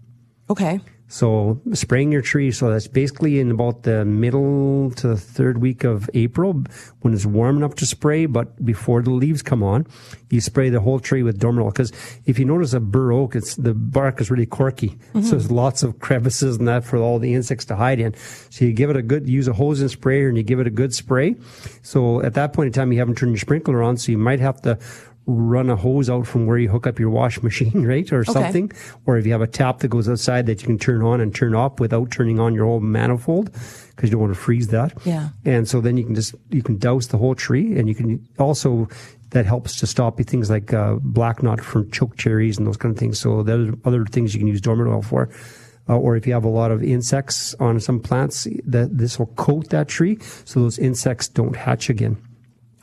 [0.50, 0.80] Okay.
[1.11, 5.82] So spraying your tree, so that's basically in about the middle to the third week
[5.82, 6.62] of April
[7.00, 9.86] when it's warm enough to spray, but before the leaves come on,
[10.28, 11.70] you spray the whole tree with dormant oil.
[11.70, 11.92] Because
[12.26, 15.30] if you notice a bur oak, it's the bark is really corky, so mm-hmm.
[15.30, 18.14] there's lots of crevices and that for all the insects to hide in.
[18.50, 20.66] So you give it a good, use a hose and sprayer, and you give it
[20.66, 21.36] a good spray.
[21.80, 24.40] So at that point in time, you haven't turned your sprinkler on, so you might
[24.40, 24.78] have to
[25.28, 28.72] run a hose out from where you hook up your wash machine, right, or something.
[29.06, 31.34] Or if you have a tap that goes outside that you can turn on and
[31.34, 33.52] turn off without turning on your whole manifold,
[33.90, 34.94] because you don't want to freeze that.
[35.04, 35.28] Yeah.
[35.44, 38.26] And so then you can just you can douse the whole tree, and you can
[38.38, 38.88] also
[39.30, 42.94] that helps to stop things like uh, black knot from choke cherries and those kind
[42.94, 43.20] of things.
[43.20, 45.28] So there are other things you can use dormant oil for.
[45.90, 49.26] Uh, or if you have a lot of insects on some plants, that this will
[49.26, 52.16] coat that tree so those insects don't hatch again.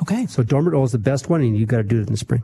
[0.01, 0.25] Okay.
[0.27, 2.17] So dormant oil is the best one, and you got to do it in the
[2.17, 2.43] spring.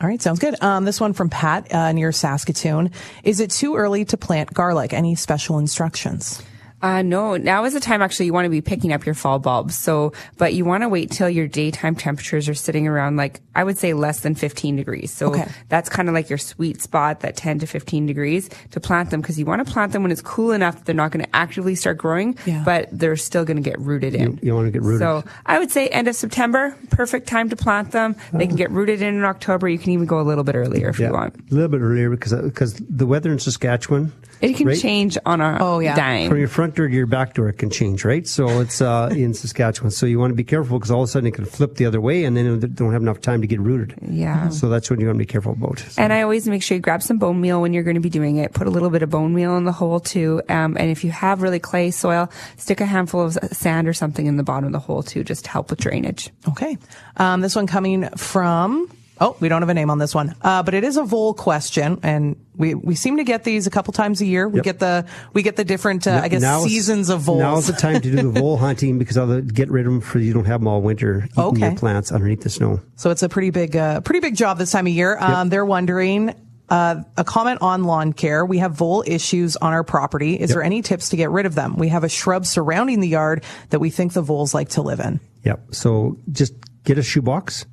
[0.00, 0.20] All right.
[0.20, 0.60] Sounds good.
[0.62, 2.90] Um, this one from Pat uh, near Saskatoon.
[3.22, 4.92] Is it too early to plant garlic?
[4.92, 6.42] Any special instructions?
[6.82, 9.38] Uh, no, now is the time actually you want to be picking up your fall
[9.38, 9.76] bulbs.
[9.76, 13.64] So, but you want to wait till your daytime temperatures are sitting around like, I
[13.64, 15.12] would say less than 15 degrees.
[15.12, 15.46] So Okay.
[15.68, 19.20] that's kind of like your sweet spot, that 10 to 15 degrees to plant them
[19.20, 21.36] because you want to plant them when it's cool enough that they're not going to
[21.36, 22.62] actively start growing, Yeah.
[22.64, 24.38] but they're still going to get rooted in.
[24.42, 25.00] You want to get rooted.
[25.00, 28.16] So I would say end of September, perfect time to plant them.
[28.32, 29.68] They can get rooted in in October.
[29.68, 31.34] You can even go a little bit earlier if you want.
[31.50, 34.78] a little bit earlier because because the weather in Saskatchewan, It can right?
[34.78, 35.94] change on a Oh, yeah.
[35.94, 36.28] dime.
[36.30, 38.26] from your front door to your back door, it can change, right?
[38.26, 39.90] So it's uh, in Saskatchewan.
[39.90, 41.86] So you want to be careful because all of a sudden it can flip the
[41.86, 43.98] other way, and then they don't have enough time to get rooted.
[44.08, 44.48] Yeah.
[44.50, 45.78] So that's what you want to be careful about.
[45.80, 48.00] So- And I always make sure you grab some bone meal when you're going to
[48.00, 48.52] be doing it.
[48.52, 50.42] Put a little bit of bone meal in the hole too.
[50.48, 54.26] Um, and if you have really clay soil, stick a handful of sand or something
[54.26, 56.30] in the bottom of the hole too, just to help with drainage.
[56.48, 56.76] Okay.
[57.16, 58.90] Um, this one coming from,
[59.20, 61.34] oh, we don't have a name on this one, uh, but it is a vole
[61.34, 61.98] question.
[62.02, 64.48] And we, we seem to get these a couple times a year.
[64.48, 64.64] We Yep.
[64.64, 67.40] get the, we get the different, uh, I guess, Now is- seasons of voles.
[67.40, 70.18] Now's the time to do the vole hunting because I'll get rid of them for
[70.18, 71.60] you don't have them all winter eating Okay.
[71.68, 72.80] your plants underneath the snow.
[72.96, 75.18] So it's a pretty big, uh, pretty big job this time of year.
[75.18, 76.34] Um, They're wondering,
[76.70, 78.46] uh, a comment on lawn care.
[78.46, 80.34] We have vole issues on our property.
[80.34, 80.54] Is Yep.
[80.54, 81.74] there any tips to get rid of them?
[81.76, 85.00] We have a shrub surrounding the yard that we think the voles like to live
[85.00, 85.18] in.
[85.44, 85.74] Yep.
[85.74, 86.54] So just
[86.84, 87.66] get a shoebox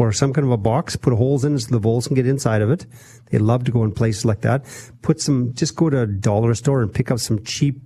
[0.00, 2.26] or some kind of a box, put holes in it so the voles can get
[2.26, 2.86] inside of it.
[3.30, 4.64] They love to go in places like that.
[5.02, 7.76] Put some, just go to a dollar store and pick up some cheap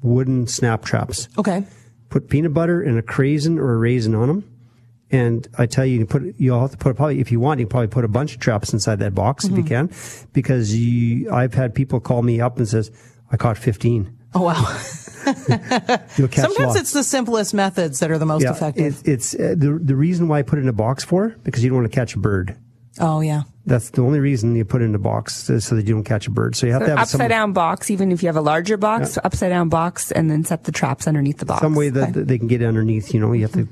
[0.00, 1.28] wooden snap traps.
[1.36, 1.66] Okay.
[2.08, 4.50] Put peanut butter and a craisin or a raisin on them.
[5.10, 7.66] And I tell you, you put you'll have to put probably if you want, you
[7.66, 9.88] can probably put a bunch of traps inside that box if you mm-hmm.
[9.88, 12.90] can, because you, I've had people call me up and says,
[13.30, 14.78] "I caught 15." Oh wow.
[16.16, 16.80] You'll catch Sometimes lots.
[16.80, 19.00] it's the simplest methods that are the most yeah, effective.
[19.04, 21.62] it- it's uh, the the reason why I put it in a box for because
[21.62, 22.56] you don't want to catch a bird.
[23.00, 23.42] oh yeah.
[23.66, 26.26] That's the only reason you put it in a box so that you don't catch
[26.26, 26.56] a bird.
[26.56, 28.40] So you have So to have upside some, down box, even if you have a
[28.40, 31.60] larger box, upside down box, and then set the traps underneath the box.
[31.60, 33.12] some way that that they can get underneath.
[33.12, 33.68] You know, you have to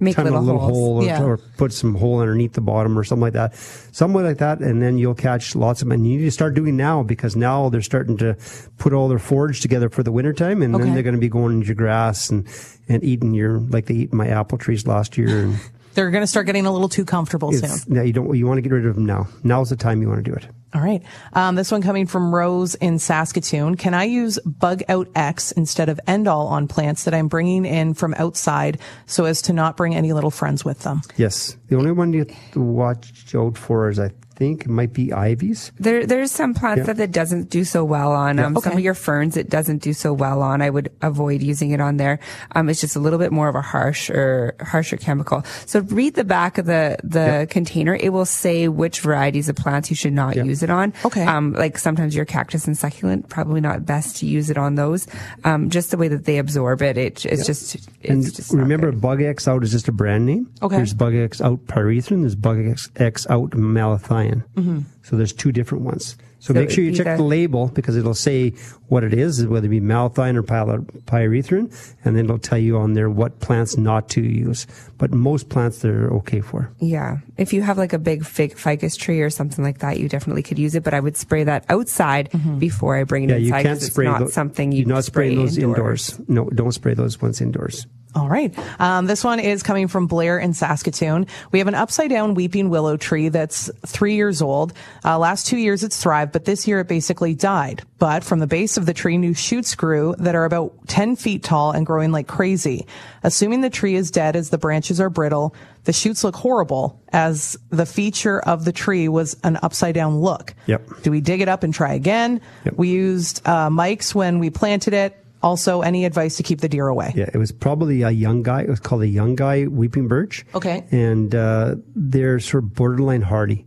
[0.00, 0.72] Make time little, a little holes.
[0.72, 1.22] hole or, Yeah.
[1.22, 3.54] or put some hole underneath the bottom or something like that.
[3.90, 5.92] Some way like that, and then you'll catch lots of them.
[5.98, 8.36] And you need to start doing now because now they're starting to
[8.78, 10.84] put all their forage together for the wintertime and Okay.
[10.84, 12.46] then they're going to be going into your grass and,
[12.88, 15.40] and eating your, like they eat my apple trees last year.
[15.44, 15.58] And
[15.98, 17.64] They're going to start getting a little too comfortable soon.
[17.64, 19.26] it's, yeah, you don't, you want to get rid of them now.
[19.42, 20.46] Now's the time you want to do it.
[20.72, 21.02] All right.
[21.32, 23.74] Um, this one coming from Rose in Saskatoon.
[23.74, 27.94] Can I use Bug Out X instead of End-All on plants that I'm bringing in
[27.94, 31.00] from outside so as to not bring any little friends with them?
[31.16, 31.56] Yes.
[31.66, 35.12] The only one you have to watch out for is I think it might be
[35.12, 35.72] ivies.
[35.80, 36.92] There, there's some plants Yeah.
[36.94, 38.38] that it doesn't do so well on.
[38.38, 38.78] Um, Some Okay.
[38.78, 40.62] of your ferns it doesn't do so well on.
[40.62, 42.20] I would avoid using it on there.
[42.54, 45.44] Um, it's just a little bit more of a harsh or harsher chemical.
[45.66, 47.94] So read the back of the the container.
[47.96, 50.44] It will say which varieties of plants you should not Yeah.
[50.44, 50.92] use it on.
[51.04, 51.24] Okay.
[51.24, 55.06] Um, like sometimes your cactus and succulent probably not best to use it on those.
[55.44, 56.96] Um, just the way that they absorb it.
[56.96, 58.92] It it's just it's And just remember.
[58.92, 60.46] Bug X Out is just a brand name.
[60.62, 60.76] Okay.
[60.76, 62.20] There's Bug X Out pyrethrin.
[62.20, 64.27] There's Bug X, X Out malathion.
[64.36, 64.80] Mm-hmm.
[65.02, 66.16] So there's two different ones.
[66.40, 68.50] So, So make sure you check the- label because it'll say
[68.86, 71.72] what it is, whether it be malathion or pyrethrin,
[72.04, 74.66] and then it'll tell you on there what plants not to use.
[74.98, 76.70] But most plants they're okay for.
[76.78, 77.18] Yeah.
[77.36, 80.42] If you have like a big fig ficus tree or something like that, you definitely
[80.44, 80.84] could use it.
[80.84, 83.62] But I would spray that outside before I bring it Yeah, you inside.
[83.64, 86.10] can't 'cause spray It's not something you you're not spray spraying those indoors.
[86.20, 86.28] indoors.
[86.28, 87.86] No, don't spray those ones indoors.
[88.18, 88.52] All right.
[88.80, 91.26] Um, this one is coming from Blair in Saskatoon.
[91.52, 94.72] We have an upside down weeping willow tree that's three years old.
[95.04, 97.82] Uh, last two years it's thrived, but this year it basically died.
[97.98, 101.44] But from the base of the tree, new shoots grew that are about 10 feet
[101.44, 102.86] tall and growing like crazy.
[103.22, 105.54] Assuming the tree is dead as the branches are brittle,
[105.84, 110.54] the shoots look horrible as the feature of the tree was an upside down look.
[110.66, 111.02] Yep.
[111.02, 112.40] Do we dig it up and try again?
[112.64, 112.74] Yep.
[112.76, 115.24] We used uh, mics when we planted it.
[115.42, 117.12] Also, any advice to keep the deer away?
[117.14, 118.64] Yeah, it was probably a Youngii.
[118.64, 120.44] It was called a Youngii weeping birch.
[120.54, 120.84] Okay.
[120.90, 123.64] And uh, they're sort of borderline hardy.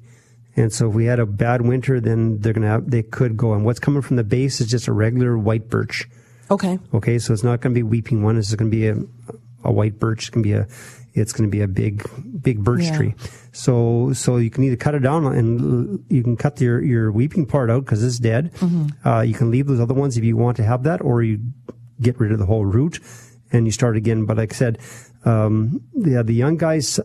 [0.57, 3.53] And so if we had a bad winter, then they're gonna have, they could go.
[3.53, 6.09] And what's coming from the base is just a regular white birch.
[6.49, 6.77] Okay.
[6.93, 8.37] Okay, so it's not going to be weeping one.
[8.37, 8.97] It's going to be a,
[9.63, 10.23] a white birch.
[10.23, 10.67] It's to be a,
[11.13, 12.03] it's to be a big,
[12.41, 12.97] big birch Yeah.
[12.97, 13.15] tree.
[13.53, 17.45] So, so you can either cut it down and you can cut your, your weeping
[17.45, 18.51] part out because it's dead.
[19.05, 21.39] Uh, you can leave those other ones if you want to have that, or you
[21.99, 22.99] get rid of the whole root
[23.51, 24.25] and you start again.
[24.25, 24.79] But like I said,
[25.25, 26.99] um, yeah, the Youngiis,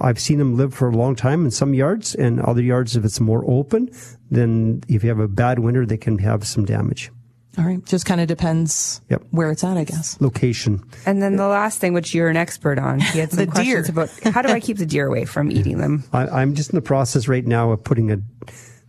[0.00, 3.04] I've seen them live for a long time in some yards and other yards, if
[3.04, 3.90] it's more open,
[4.30, 7.10] then if you have a bad winter, they can have some damage.
[7.58, 7.84] All right.
[7.84, 9.24] Just kind of depends Yep.
[9.32, 10.20] where it's at, I guess.
[10.20, 10.82] Location.
[11.04, 13.82] And then the last thing, which you're an expert on, he had some The deer.
[13.82, 16.04] questions about how do I keep the deer away from eating them?
[16.12, 18.18] I, I'm just in the process right now of putting a,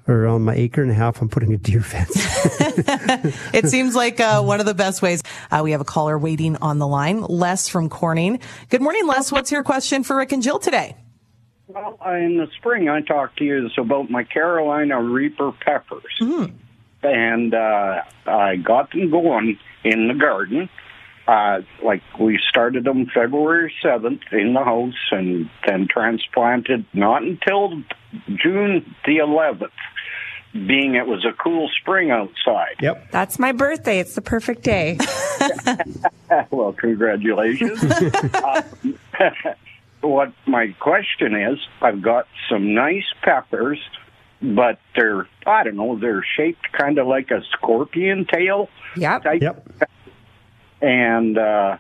[0.07, 2.15] or on my acre and a half, I'm putting a deer fence.
[3.53, 5.21] It seems like uh, one of the best ways.
[5.51, 8.39] Uh, we have a caller waiting on the line, Les from Corning.
[8.69, 9.31] Good morning, Les.
[9.31, 10.95] What's your question for Rick and Jill today?
[11.67, 16.51] Well, in the spring, I talked to you about my Carolina Reaper peppers.
[17.03, 20.69] And uh, I got them going in the garden.
[21.27, 27.83] Uh, like we started them February 7th in the house and then transplanted not until
[28.27, 29.69] June the 11th,
[30.53, 32.75] being it was a cool spring outside.
[32.81, 33.11] Yep.
[33.11, 33.99] That's my birthday.
[33.99, 34.97] It's the perfect day.
[36.51, 37.83] well, congratulations.
[37.83, 38.61] uh,
[40.01, 43.79] what my question is, I've got some nice peppers,
[44.41, 48.69] but they're, I don't know, they're shaped kind of like a scorpion tail.
[48.97, 49.23] Yep.
[49.23, 49.41] Type.
[49.41, 49.67] Yep.
[50.81, 51.77] And uh,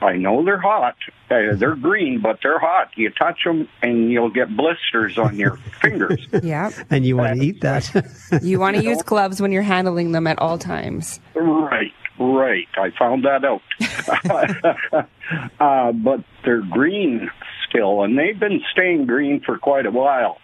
[0.00, 0.96] I know they're hot.
[1.30, 2.90] Uh, they're green, but they're hot.
[2.96, 6.26] You touch them and you'll get blisters on your fingers.
[6.42, 6.72] Yep.
[6.90, 8.40] And you want to eat that.
[8.42, 11.20] You want to use gloves when you're handling them at all times.
[11.34, 12.68] Right, right.
[12.76, 13.62] I found that out.
[15.60, 17.30] uh, but they're green
[17.68, 20.38] still, and they've been staying green for quite a while.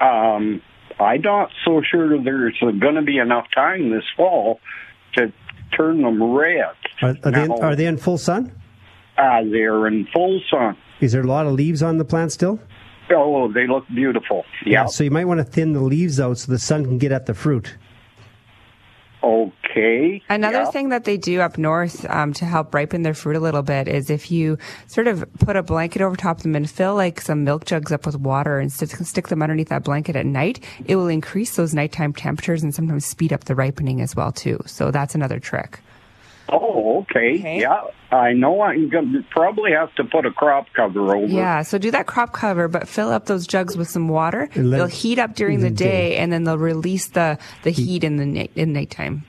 [0.00, 0.62] Um,
[1.00, 4.60] I'm not so sure there's going to be enough time this fall
[5.14, 5.32] to
[5.76, 6.74] turn them red.
[7.02, 8.52] Are, are, they in, are they in full sun?
[9.16, 10.76] Uh, they're in full sun.
[11.00, 12.58] Is there a lot of leaves on the plant still?
[13.10, 14.44] Oh, they look beautiful.
[14.64, 14.86] Yeah.
[14.86, 17.26] So you might want to thin the leaves out so the sun can get at
[17.26, 17.76] the fruit.
[19.24, 20.22] Okay.
[20.28, 20.70] Another yeah.
[20.70, 23.88] thing that they do up north um, to help ripen their fruit a little bit
[23.88, 27.22] is if you sort of put a blanket over top of them and fill like
[27.22, 30.62] some milk jugs up with water and stick, stick them underneath that blanket at night,
[30.84, 34.60] it will increase those nighttime temperatures and sometimes speed up the ripening as well too.
[34.66, 35.80] So that's another trick.
[36.48, 37.38] Oh, okay.
[37.38, 37.60] Okay.
[37.60, 38.60] Yeah, I know.
[38.60, 41.26] I'm going to probably have to put a crop cover over.
[41.26, 44.48] Yeah, so do that crop cover, but fill up those jugs with some water.
[44.54, 46.16] They'll heat up during the the day, day.
[46.16, 49.24] and then they'll release the, the heat in the night, in nighttime.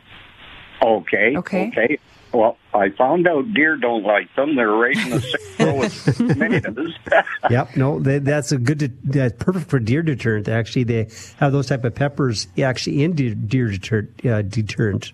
[0.82, 1.36] Okay.
[1.38, 1.68] Okay.
[1.70, 1.98] Okay.
[2.34, 4.58] Well, I found out deer don't like them.
[4.58, 6.94] They're right in the same row as tomatoes.
[7.50, 8.78] Yep, no, that, that's a good.
[8.80, 10.50] De- that's perfect for deer deterrent.
[10.50, 11.08] Actually, they
[11.38, 15.14] have those type of peppers actually in deer, deer deter, uh, deterrent.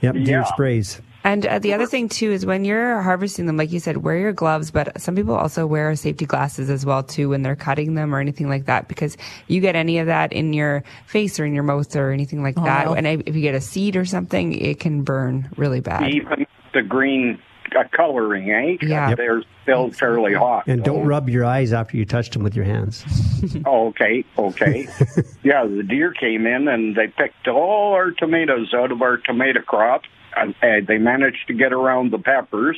[0.00, 0.44] Yep, deer Yeah.
[0.44, 1.00] sprays.
[1.26, 4.16] And uh, the other thing too is when you're harvesting them, like you said, wear
[4.16, 4.70] your gloves.
[4.70, 8.20] But some people also wear safety glasses as well too when they're cutting them or
[8.20, 9.16] anything like that, because
[9.48, 12.54] you get any of that in your face or in your mouth or anything like
[12.54, 12.86] that.
[12.86, 12.94] no.
[12.94, 16.08] And if you get a seed or something, it can burn really bad.
[16.10, 17.40] Even the green
[17.76, 18.76] uh, coloring, eh?
[18.86, 19.08] Yeah.
[19.08, 19.18] Yep.
[19.18, 20.68] They're still fairly hot.
[20.68, 23.04] And don't Oh, rub your eyes after you touch them with your hands.
[23.66, 24.86] Okay, okay.
[25.42, 29.60] yeah, the deer came in and they picked all our tomatoes out of our tomato
[29.60, 30.02] crop.
[30.36, 32.76] And uh, they managed to get around the peppers,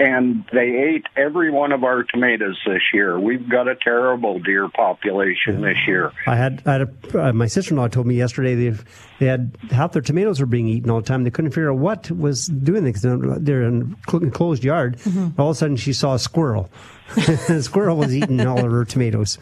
[0.00, 3.18] and they ate every one of our tomatoes this year.
[3.18, 6.12] We've got a terrible deer population this year.
[6.26, 8.76] I had, I had a, uh, my sister-in-law told me yesterday they
[9.20, 11.24] they had half their tomatoes were being eaten all the time.
[11.24, 13.02] They couldn't figure out what was doing this.
[13.02, 14.98] They're in a cl- enclosed yard.
[15.38, 16.70] All of a sudden, she saw a squirrel.
[17.14, 19.38] the squirrel was eating all of her tomatoes.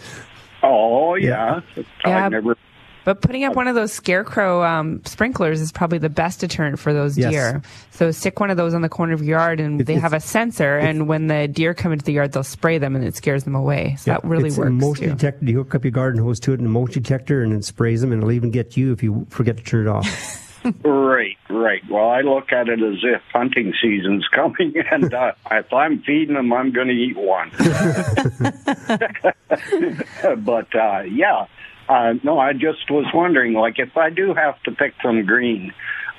[0.62, 1.84] Oh yeah, Yeah.
[2.26, 2.56] I never.
[3.05, 6.92] But putting up one of those scarecrow um, sprinklers is probably the best deterrent for
[6.94, 7.30] those Yes.
[7.32, 7.62] deer.
[7.90, 10.12] So stick one of those on the corner of your yard, and It- they have
[10.12, 10.78] a sensor.
[10.78, 13.55] And when the deer come into the yard, they'll spray them, and it scares them
[13.55, 13.96] away.
[13.98, 15.16] So that really it's works a motion too.
[15.16, 15.44] detector.
[15.44, 18.00] You hook up your garden hose to it and a motion detector, and it sprays
[18.00, 20.40] them, and it'll even get you if you forget to turn it off.
[20.82, 21.82] Right, right.
[21.90, 26.36] Well, I look at it as if hunting season's coming, and uh, if I'm feeding
[26.36, 27.50] them, I'm going to eat one.
[30.38, 31.44] but uh, yeah,
[31.89, 35.72] uh, no, I just was wondering, like, if I do have to pick from green,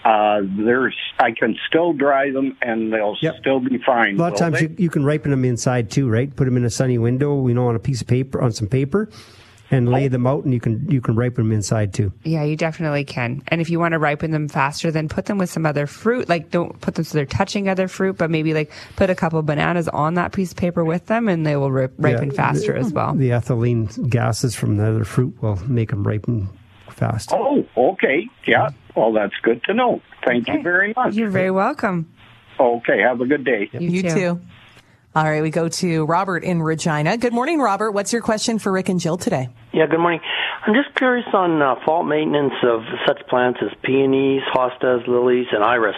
[0.03, 3.35] uh, there's I can still dry them, and they'll Yep.
[3.39, 4.15] still be fine.
[4.15, 6.33] A lot of times you, you can ripen them inside too, right?
[6.35, 8.67] Put them in a sunny window, you know, on a piece of paper, on some
[8.67, 9.09] paper,
[9.71, 10.09] and lay oh.
[10.09, 12.11] them out, and you can you can ripen them inside too.
[12.23, 13.41] Yeah, you definitely can.
[13.47, 16.29] And if you want to ripen them faster, then put them with some other fruit.
[16.29, 19.41] Like don't put them so they're touching other fruit, but maybe like put a couple
[19.41, 22.73] bananas on that piece of paper with them, and they will rip, ripen Yeah, faster
[22.73, 23.13] the- as well.
[23.15, 26.49] The ethylene gases from the other fruit will make them ripen
[26.89, 27.31] fast.
[27.33, 28.27] Oh, okay.
[28.45, 28.69] Yeah.
[28.95, 30.01] Well, that's good to know.
[30.25, 31.15] Thank you very much.
[31.15, 32.11] You're very welcome.
[32.59, 33.01] Okay.
[33.01, 33.69] Have a good day.
[33.73, 34.41] You, too.
[35.15, 37.17] All right, we go to Robert in Regina.
[37.17, 37.91] Good morning, Robert.
[37.91, 39.47] What's your question for Rick and Jill today?
[39.71, 40.19] Yeah, good morning.
[40.67, 45.63] I'm just curious on uh, fall maintenance of such plants as peonies, hostas, lilies, and
[45.63, 45.95] iris.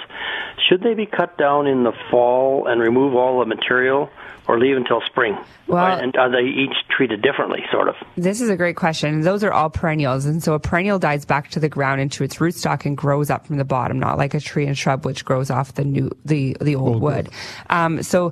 [0.69, 4.11] Should they be cut down in the fall and remove all the material,
[4.47, 5.35] or leave until spring?
[5.65, 7.95] Well- and are they each treated differently, sort of?
[8.17, 9.21] This is a great question.
[9.21, 10.25] Those are all perennials.
[10.25, 13.47] And so a perennial dies back to the ground into its rootstock and grows up
[13.47, 16.55] from the bottom, not like a tree and shrub, which grows off the new, the,
[16.61, 17.29] the old wood.
[17.69, 18.31] Um, so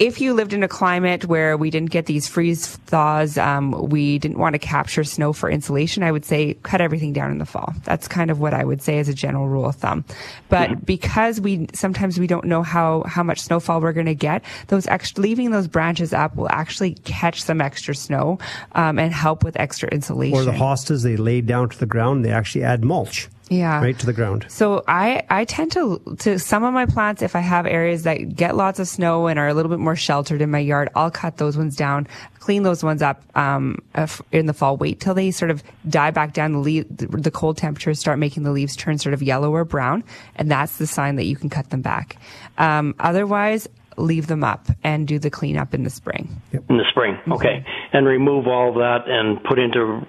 [0.00, 4.18] if you lived in a climate where we didn't get these freeze thaws, um, we
[4.18, 7.44] didn't want to capture snow for insulation, I would say cut everything down in the
[7.44, 7.74] fall.
[7.84, 10.06] That's kind of what I would say as a general rule of thumb.
[10.48, 14.42] But because we sometimes we don't know how how much snowfall we're going to get,
[14.68, 18.38] those extra leaving those branches up will actually catch some extra snow
[18.72, 20.38] um, and help with extra insulation.
[20.38, 23.80] Or the hostas they lay down to the ground, they actually add mulch yeah.
[23.82, 24.46] right to the ground.
[24.48, 28.34] So I, I tend to, to some of my plants, if I have areas that
[28.34, 31.10] get lots of snow and are a little bit more sheltered in my yard, I'll
[31.10, 32.06] cut those ones down,
[32.38, 33.82] clean those ones up, um,
[34.32, 34.76] in the fall.
[34.76, 36.52] Wait till they sort of die back down.
[36.52, 39.64] The, leaf, the, the cold temperatures start making the leaves turn sort of yellow or
[39.64, 40.04] brown.
[40.36, 42.16] And that's the sign that you can cut them back.
[42.56, 46.40] Um, otherwise, leave them up and do the cleanup in the spring.
[46.52, 47.64] In the spring, okay.
[47.92, 50.06] And remove all of that and put into the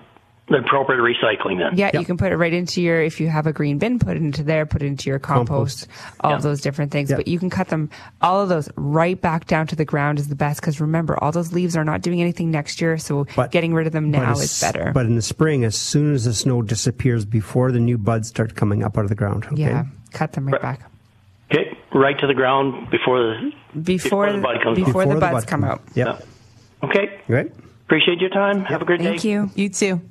[0.54, 1.78] appropriate recycling then?
[1.78, 4.16] Yeah, you can put it right into your, if you have a green bin, put
[4.18, 5.88] it into there, put it into your compost,
[6.20, 7.10] all of those different things.
[7.10, 7.18] Yeah.
[7.18, 7.90] But you can cut them,
[8.22, 11.32] all of those right back down to the ground is the best because remember, all
[11.32, 12.98] those leaves are not doing anything next year.
[12.98, 14.92] So But- getting rid of them now is better.
[14.94, 18.56] But in the spring, as soon as the snow disappears, before the new buds start
[18.56, 19.46] coming up out of the ground.
[19.52, 19.62] Okay?
[19.62, 20.82] Yeah, cut them right back.
[21.52, 25.10] Okay, right to the ground before the Before, the bud comes before out.
[25.10, 25.82] the Before the buds bud come come out.
[25.96, 26.26] Yep.
[26.84, 27.52] Okay, Great.
[27.86, 28.64] appreciate your time.
[28.66, 29.34] Have a great Thank day.
[29.36, 29.64] Thank you.
[29.64, 30.02] You too.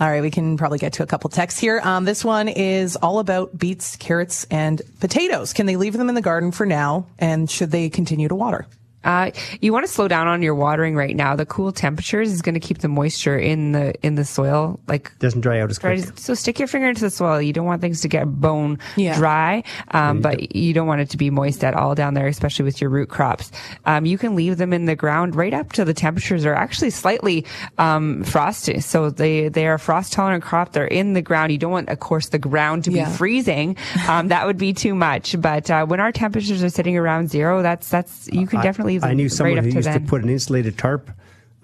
[0.00, 1.80] All right, we can probably get to a couple texts here.
[1.80, 5.52] Um, this one is all about beets, carrots, and potatoes.
[5.52, 8.66] Can they leave them in the garden for now, and should they continue to water?
[9.04, 9.30] Uh,
[9.60, 11.36] you want to slow down on your watering right now.
[11.36, 15.16] The cool temperatures is going to keep the moisture in the in the soil like
[15.18, 16.04] doesn't dry out as quick.
[16.16, 17.40] So stick your finger into the soil.
[17.40, 19.16] You don't want things to get bone Yeah.
[19.16, 22.64] dry, um, but you don't want it to be moist at all down there, especially
[22.64, 23.50] with your root crops.
[23.84, 26.90] Um, you can leave them in the ground right up to the temperatures are actually
[26.90, 27.44] slightly
[27.78, 28.80] um, frosty.
[28.80, 30.72] So they they are frost tolerant crop.
[30.72, 31.52] They're in the ground.
[31.52, 33.04] You don't want, of course, the ground to Yeah.
[33.08, 33.76] be freezing.
[34.08, 35.40] Um, that would be too much.
[35.40, 38.93] But uh, when our temperatures are sitting around zero, that's that's you can I- definitely
[38.94, 40.00] leave them I knew someone up who to used then.
[40.02, 41.10] to put an insulated tarp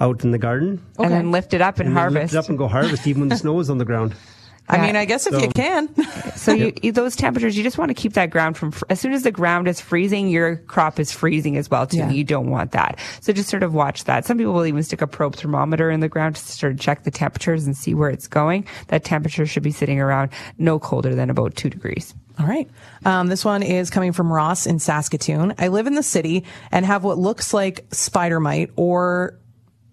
[0.00, 2.32] out in the garden and then lift it up and, and then harvest.
[2.32, 4.14] lift it up and go harvest even when the snow is on the ground.
[4.68, 4.82] I Yeah.
[4.86, 5.88] mean, I guess if So- you can.
[6.36, 8.70] So you, you- those temperatures, you just want to keep that ground from.
[8.70, 11.98] fr- As soon as the ground is freezing, your crop is freezing as well too.
[11.98, 12.10] Yeah.
[12.10, 12.98] You don't want that.
[13.20, 14.24] So just sort of watch that.
[14.24, 17.02] Some people will even stick a probe thermometer in the ground to sort of check
[17.02, 18.64] the temperatures and see where it's going.
[18.88, 22.14] That temperature should be sitting around no colder than about two degrees.
[22.40, 22.70] All right.
[23.04, 25.54] Um, this one is coming from Ross in Saskatoon.
[25.58, 29.38] I live in the city and have what looks like spider mite or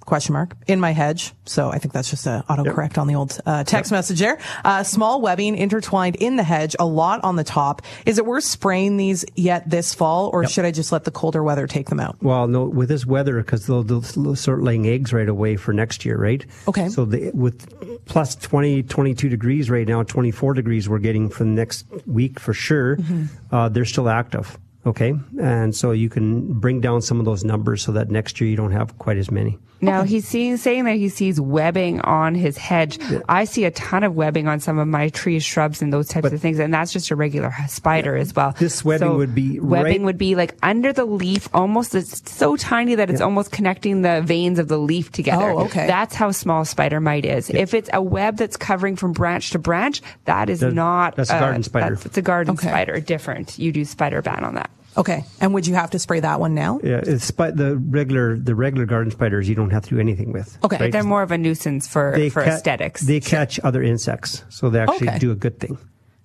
[0.08, 1.34] question mark in my hedge.
[1.46, 4.40] So I think that's just a autocorrect on the old uh, text message there.
[4.66, 7.84] Uh, small webbing intertwined in the hedge, a lot on the top.
[8.08, 11.44] Is it worth spraying these yet this fall, or should I just let the colder
[11.44, 12.18] weather take them out?
[12.24, 16.06] Well, no, with this weather, because they'll, they'll start laying eggs right away for next
[16.06, 16.44] year, right?
[16.68, 16.90] Okay.
[16.90, 21.50] So the, with plus 20, 22 degrees right now, 24 degrees we're getting for the
[21.52, 23.54] next week for sure, Mm-hmm.
[23.54, 24.58] uh, they're still active.
[24.86, 25.14] Okay.
[25.42, 28.56] And so you can bring down some of those numbers so that next year you
[28.56, 29.60] don't have quite as many.
[29.80, 33.00] Now he's seeing, saying that he sees webbing on his hedge.
[33.30, 36.32] I see a ton of webbing on some of my trees, shrubs, and those types
[36.32, 38.54] of things, and that's just a regular spider as well.
[38.58, 42.56] This webbing would be webbing right- would be like under the leaf, almost it's so
[42.56, 45.52] tiny that it's almost connecting the veins of the leaf together.
[45.52, 45.86] Oh, okay.
[45.88, 47.50] That's how small spider mite is.
[47.50, 51.30] If it's a web that's covering from branch to branch, that is That- not that's
[51.30, 51.98] a uh, garden spider.
[52.04, 52.68] It's a garden Okay.
[52.68, 53.60] spider, different.
[53.60, 54.70] You do spider ban on that.
[54.98, 55.24] Okay.
[55.40, 56.80] And would you have to spray that one now?
[56.84, 57.02] Yeah.
[57.06, 60.58] It's spi- the regular, the regular garden spiders you don't have to do anything with.
[60.64, 60.78] Okay.
[60.78, 60.92] right?
[60.92, 63.02] They're more of a nuisance for for ca- aesthetics.
[63.02, 64.44] They catch other insects.
[64.50, 65.20] So they actually Okay.
[65.20, 65.78] do a good thing.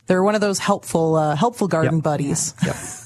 [0.07, 2.03] They're one of those helpful, uh, helpful garden Yep.
[2.03, 2.55] buddies.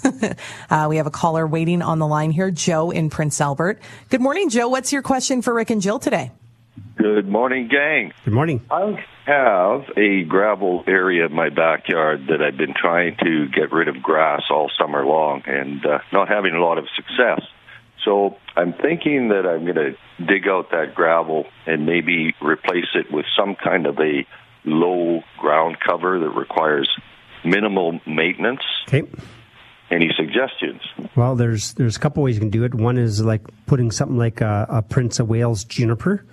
[0.70, 3.80] uh, we have a caller waiting on the line here, Joe in Prince Albert.
[4.08, 4.68] Good morning, Joe.
[4.68, 6.30] What's your question for Rick and Jill today?
[6.96, 8.12] Good morning, gang.
[8.24, 8.62] Good morning.
[8.70, 13.88] I have a gravel area in my backyard that I've been trying to get rid
[13.88, 17.40] of grass all summer long and uh, not having a lot of success.
[18.04, 23.12] So I'm thinking that I'm going to dig out that gravel and maybe replace it
[23.12, 24.24] with some kind of a
[24.64, 26.88] low ground cover that requires
[27.44, 28.62] minimal maintenance.
[28.86, 29.02] Okay.
[29.90, 30.82] Any suggestions?
[31.16, 32.74] Well, there's there's a couple ways you can do it.
[32.74, 36.24] One is like putting something like a, a Prince of Wales juniper,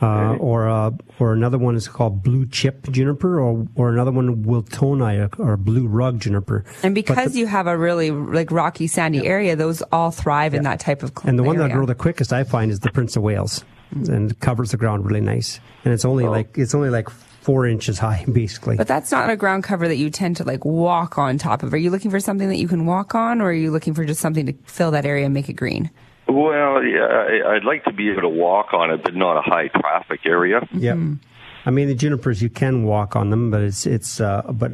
[0.00, 4.44] uh, or uh, or another one is called blue chip juniper, or or another one
[4.44, 6.64] Wiltonii or blue rug juniper.
[6.82, 10.62] And because the- you have a really like rocky, sandy area, those all thrive in
[10.64, 13.16] that type of and the one that grow the quickest I find is the Prince
[13.16, 15.60] of Wales, and it covers the ground really nice.
[15.84, 18.76] And it's only like it's only like four inches high, basically.
[18.76, 21.72] But that's not a ground cover that you tend to like walk on top of.
[21.72, 24.04] Are you looking for something that you can walk on, or are you looking for
[24.04, 25.90] just something to fill that area and make it green?
[26.28, 29.40] Well, yeah, I- I'd like to be able to walk on it, but not a
[29.42, 30.60] high traffic area.
[30.72, 30.96] Yep.
[30.96, 31.14] Mm-hmm.
[31.68, 34.22] I mean, the junipers you can walk on them, but it's it's.
[34.22, 34.72] Uh, but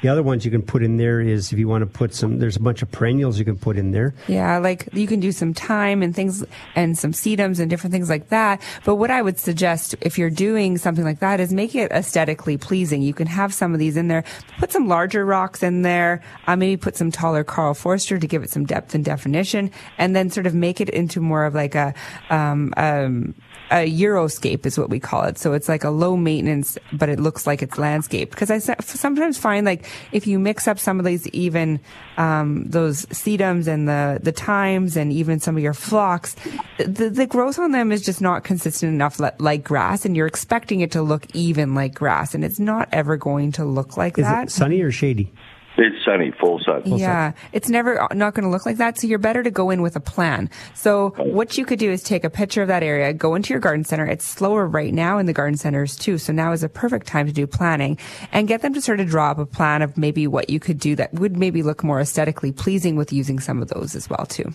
[0.00, 2.38] the other ones you can put in there is if you want to put some.
[2.38, 4.14] There's a bunch of perennials you can put in there.
[4.28, 6.44] Yeah, like you can do some thyme and things
[6.76, 8.62] and some sedums and different things like that.
[8.84, 12.58] But what I would suggest if you're doing something like that is make it aesthetically
[12.58, 13.02] pleasing.
[13.02, 14.22] You can have some of these in there,
[14.60, 18.44] put some larger rocks in there, uh, maybe put some taller Karl Foerster to give
[18.44, 21.74] it some depth and definition, and then sort of make it into more of like
[21.74, 21.92] a,
[22.30, 23.34] um, um,
[23.70, 25.38] a xeriscape is what we call it.
[25.38, 28.30] So it's like a low maintenance, but it looks like it's landscape.
[28.30, 31.80] Because I sometimes find like if you mix up some of these even
[32.16, 36.36] um, those sedums and the the thymes and even some of your phlox,
[36.78, 40.26] the the growth on them is just not consistent enough li- like grass, and you're
[40.26, 44.18] expecting it to look even like grass, and it's not ever going to look like
[44.18, 44.44] Is that.
[44.44, 45.32] it sunny or shady?
[45.78, 46.82] It's sunny, full sun.
[46.86, 48.98] Yeah, it's never uh, not going to look like that.
[48.98, 50.48] So you're better to go in with a plan.
[50.74, 53.60] So what you could do is take a picture of that area, go into your
[53.60, 54.06] garden center.
[54.06, 56.18] It's slower right now in the garden centers too.
[56.18, 57.98] So now is a perfect time to do planning
[58.32, 60.78] and get them to sort of draw up a plan of maybe what you could
[60.78, 64.26] do that would maybe look more aesthetically pleasing with using some of those as well
[64.26, 64.52] too.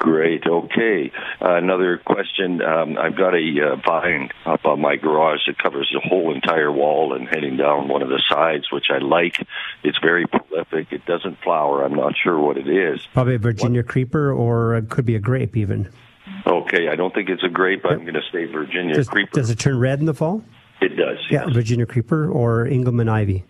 [0.00, 0.46] Great.
[0.46, 1.12] Okay.
[1.42, 2.62] Uh, another question.
[2.62, 6.72] Um, I've got a uh, vine up on my garage that covers the whole entire
[6.72, 9.46] wall and heading down one of the sides, which I like.
[9.84, 10.90] It's very prolific.
[10.90, 11.84] It doesn't flower.
[11.84, 13.06] I'm not sure what it is.
[13.12, 15.92] Probably a Virginia creeper, or it could be a grape even.
[16.46, 16.88] Okay.
[16.88, 17.84] I don't think it's a grape.
[17.84, 19.32] I'm going to say Virginia Does, creeper.
[19.34, 20.42] does it turn red in the fall?
[20.80, 21.18] It does.
[21.28, 23.44] Yeah, Virginia creeper or Engelmann ivy.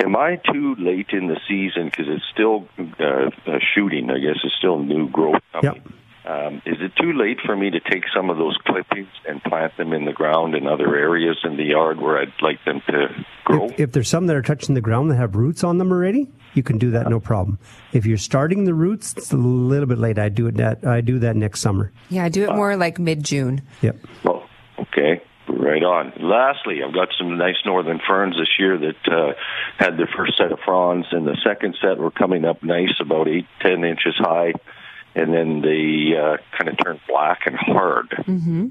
[0.00, 4.10] Am I too late in the season because it's still uh, uh, shooting?
[4.10, 5.42] I guess it's still new growth.
[5.52, 5.82] coming.
[6.26, 9.76] Um, is it too late for me to take some of those clippings and plant
[9.76, 13.24] them in the ground in other areas in the yard where I'd like them to
[13.44, 13.66] grow?
[13.66, 16.28] If, if there's some that are touching the ground that have roots on them already,
[16.54, 17.60] you can do that no problem.
[17.92, 20.18] If you're starting the roots, it's a little bit late.
[20.18, 21.92] I do it that I do that next summer.
[22.08, 23.62] Yeah, I do it more like mid June.
[23.82, 23.96] Yep.
[24.24, 24.48] Well,
[24.80, 25.22] okay.
[25.48, 26.12] Right on.
[26.20, 29.32] Lastly, I've got some nice northern ferns this year that uh,
[29.78, 33.28] had their first set of fronds, and the second set were coming up nice, about
[33.28, 34.54] eight, ten inches high,
[35.14, 38.08] and then they uh, kind of turned black and hard.
[38.10, 38.68] Mm-hmm.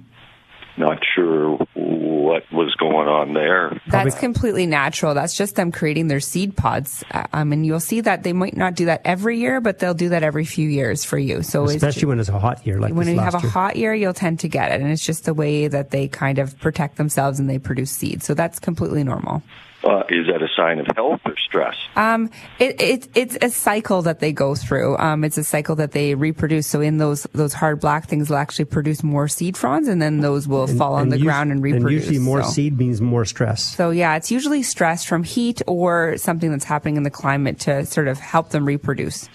[0.78, 3.80] Not sure what was going on there.
[3.88, 5.13] That's completely natural.
[5.13, 7.03] That's just them creating their seed pods.
[7.11, 9.93] Uh, Um, and you'll see that they might not do that every year, but they'll
[9.93, 11.43] do that every few years for you.
[11.43, 13.47] So it's Especially when it's a hot year like when this you last have a
[13.49, 14.82] hot year, you'll tend to get it.
[14.82, 18.23] And it's just the way that they kind of protect themselves and they produce seed.
[18.23, 19.43] So that's completely normal.
[19.86, 21.75] Uh, is that a sign of health or stress?
[21.95, 24.97] Um, it, it, it's a cycle that they go through.
[24.97, 26.65] Um, it's a cycle that they reproduce.
[26.65, 30.21] So in those, those hard black things, they'll actually produce more seed fronds and then
[30.21, 31.86] those will fall on the us- ground and reproduce.
[31.86, 33.63] And usually more So- seed means more stress.
[33.75, 37.86] So yeah, it's usually stress from heat or something that's happening in the climate to
[37.86, 39.29] sort of help them reproduce.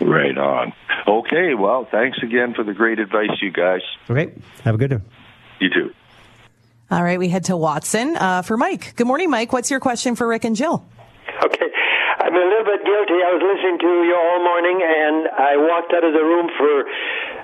[0.00, 0.72] Right on.
[1.08, 3.80] Okay, well, thanks again for the great advice, you guys.
[4.08, 4.32] Okay.
[4.62, 5.02] Have a good one.
[5.58, 5.90] You too.
[6.88, 8.94] All right, we head to Watson uh, for Mike.
[8.94, 9.52] Good morning, Mike.
[9.52, 10.86] What's your question for Rick and Jill?
[11.42, 11.66] Okay.
[12.22, 13.18] I'm a little bit guilty.
[13.26, 16.86] I was listening to you all morning, and I walked out of the room for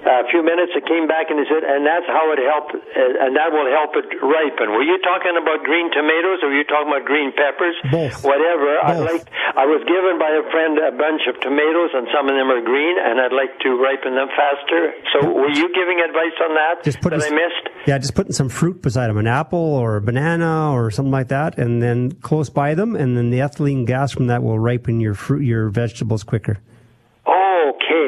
[0.03, 0.73] a few minutes.
[0.75, 3.69] it came back and he said, and that's how it helped, uh, and that will
[3.71, 4.73] help it ripen.
[4.73, 7.77] Were you talking about green tomatoes, or were you talking about green peppers?
[7.93, 8.25] Both.
[8.25, 8.71] Whatever.
[8.83, 9.07] I Both.
[9.11, 9.25] like.
[9.53, 12.65] I was given by a friend a bunch of tomatoes, and some of them are
[12.65, 14.97] green, and I'd like to ripen them faster.
[15.13, 17.69] So, were you giving advice on that Just put that I missed?
[17.87, 21.29] Yeah, just putting some fruit beside them, an apple or a banana or something like
[21.29, 25.01] that, and then close by them, and then the ethylene gas from that will ripen
[25.01, 26.59] your fruit, your vegetables quicker.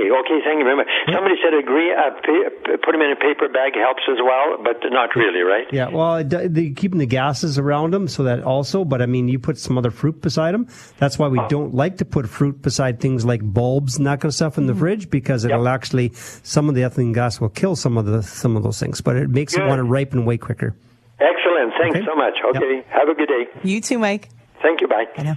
[0.05, 0.87] Okay, okay, thank you very much.
[1.13, 4.77] Somebody said agree, uh, pa- put them in a paper bag helps as well, but
[4.91, 5.67] not really, right?
[5.73, 8.85] Yeah, well, it, do- they keeping the gases around them, so that also.
[8.85, 10.69] But I mean, you put some other fruit beside them.
[10.99, 14.31] That's why we don't like to put fruit beside things like bulbs and that kind
[14.31, 17.77] of stuff in the fridge because it'll actually some of the ethylene gas will kill
[17.77, 20.37] some of the some of those things, but it makes it want to ripen way
[20.37, 20.77] quicker.
[21.21, 22.07] Excellent, thanks Okay.
[22.07, 22.35] so much.
[22.57, 23.47] Okay, have a good day.
[23.63, 24.29] You too, Mike.
[24.63, 25.37] Thank you, bye.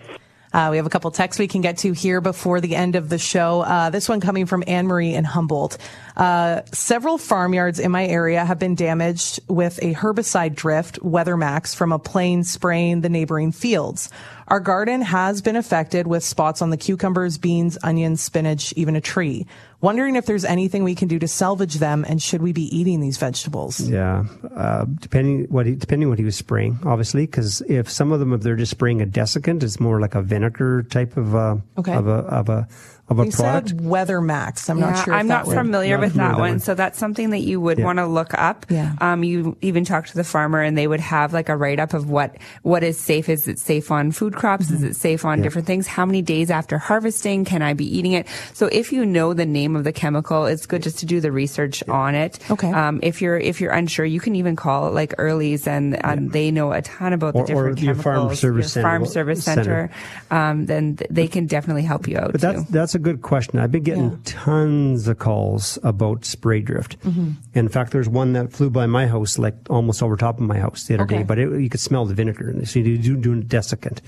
[0.57, 3.09] Uh, we have a couple texts we can get to here before the end of
[3.09, 3.61] the show.
[3.61, 5.77] Uh, this one coming from Anne Marie in Humboldt.
[6.15, 11.91] Uh, several farmyards in my area have been damaged with a herbicide drift, Weathermax, from
[11.91, 14.09] a plane spraying the neighboring fields.
[14.47, 19.01] Our garden has been affected with spots on the cucumbers, beans, onions, spinach, even a
[19.01, 19.45] tree.
[19.81, 23.01] Wondering if there's anything we can do to salvage them and should we be eating
[23.01, 23.81] these vegetables?
[23.81, 24.23] Yeah,
[24.55, 28.31] uh, depending what he, depending what he was spraying, obviously, because if some of them
[28.31, 31.93] if they're just spraying a desiccant, it's more like a vinegar type of uh, Okay.
[31.93, 32.67] of a of a
[33.09, 33.69] of a You product.
[33.69, 34.69] said Weathermax.
[34.69, 35.13] I'm Yeah, not sure.
[35.13, 36.49] I'm if not that familiar Not with familiar that one.
[36.51, 36.59] one.
[36.59, 37.85] So that's something that you would Yeah.
[37.85, 38.65] want to look up.
[38.69, 38.93] Yeah.
[38.99, 41.93] Um, you even talk to the farmer and they would have like a write up
[41.93, 43.29] of what, what is safe.
[43.29, 44.69] Is it safe on food crops?
[44.71, 45.43] Is it safe on Yeah.
[45.43, 45.87] different things?
[45.87, 48.27] How many days after harvesting can I be eating it?
[48.53, 51.31] So if you know the name of the chemical, it's good just to do the
[51.31, 52.39] research on it.
[52.51, 52.71] Okay.
[52.71, 56.51] Um, if you're, if you're unsure, you can even call like Early's and, and they
[56.51, 58.03] know a ton about the Or- or different your chemicals.
[58.03, 59.63] farm service your center farm service center.
[59.63, 59.89] center.
[60.31, 62.47] Um, then th- they can definitely help you out But too.
[62.47, 63.59] that's that's a good question.
[63.59, 66.99] I've been getting tons of calls about spray drift.
[67.01, 67.31] Mm-hmm.
[67.53, 70.59] In fact, there's one that flew by my house, like almost over top of my
[70.59, 71.17] house the other Okay.
[71.19, 71.23] day.
[71.23, 73.99] But it, you could smell the vinegar, and so you do do a desiccant.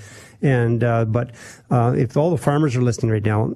[0.42, 1.32] And uh, but
[1.72, 3.54] uh, if all the farmers are listening right now.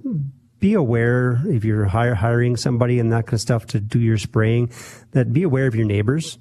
[0.60, 4.18] Be aware if you're hire, hiring somebody and that kind of stuff to do your
[4.18, 4.72] spraying,
[5.12, 6.38] that be aware of your neighbors.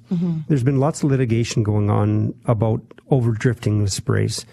[0.47, 2.79] There's been lots of litigation going on about
[3.11, 4.45] over drifting with sprays.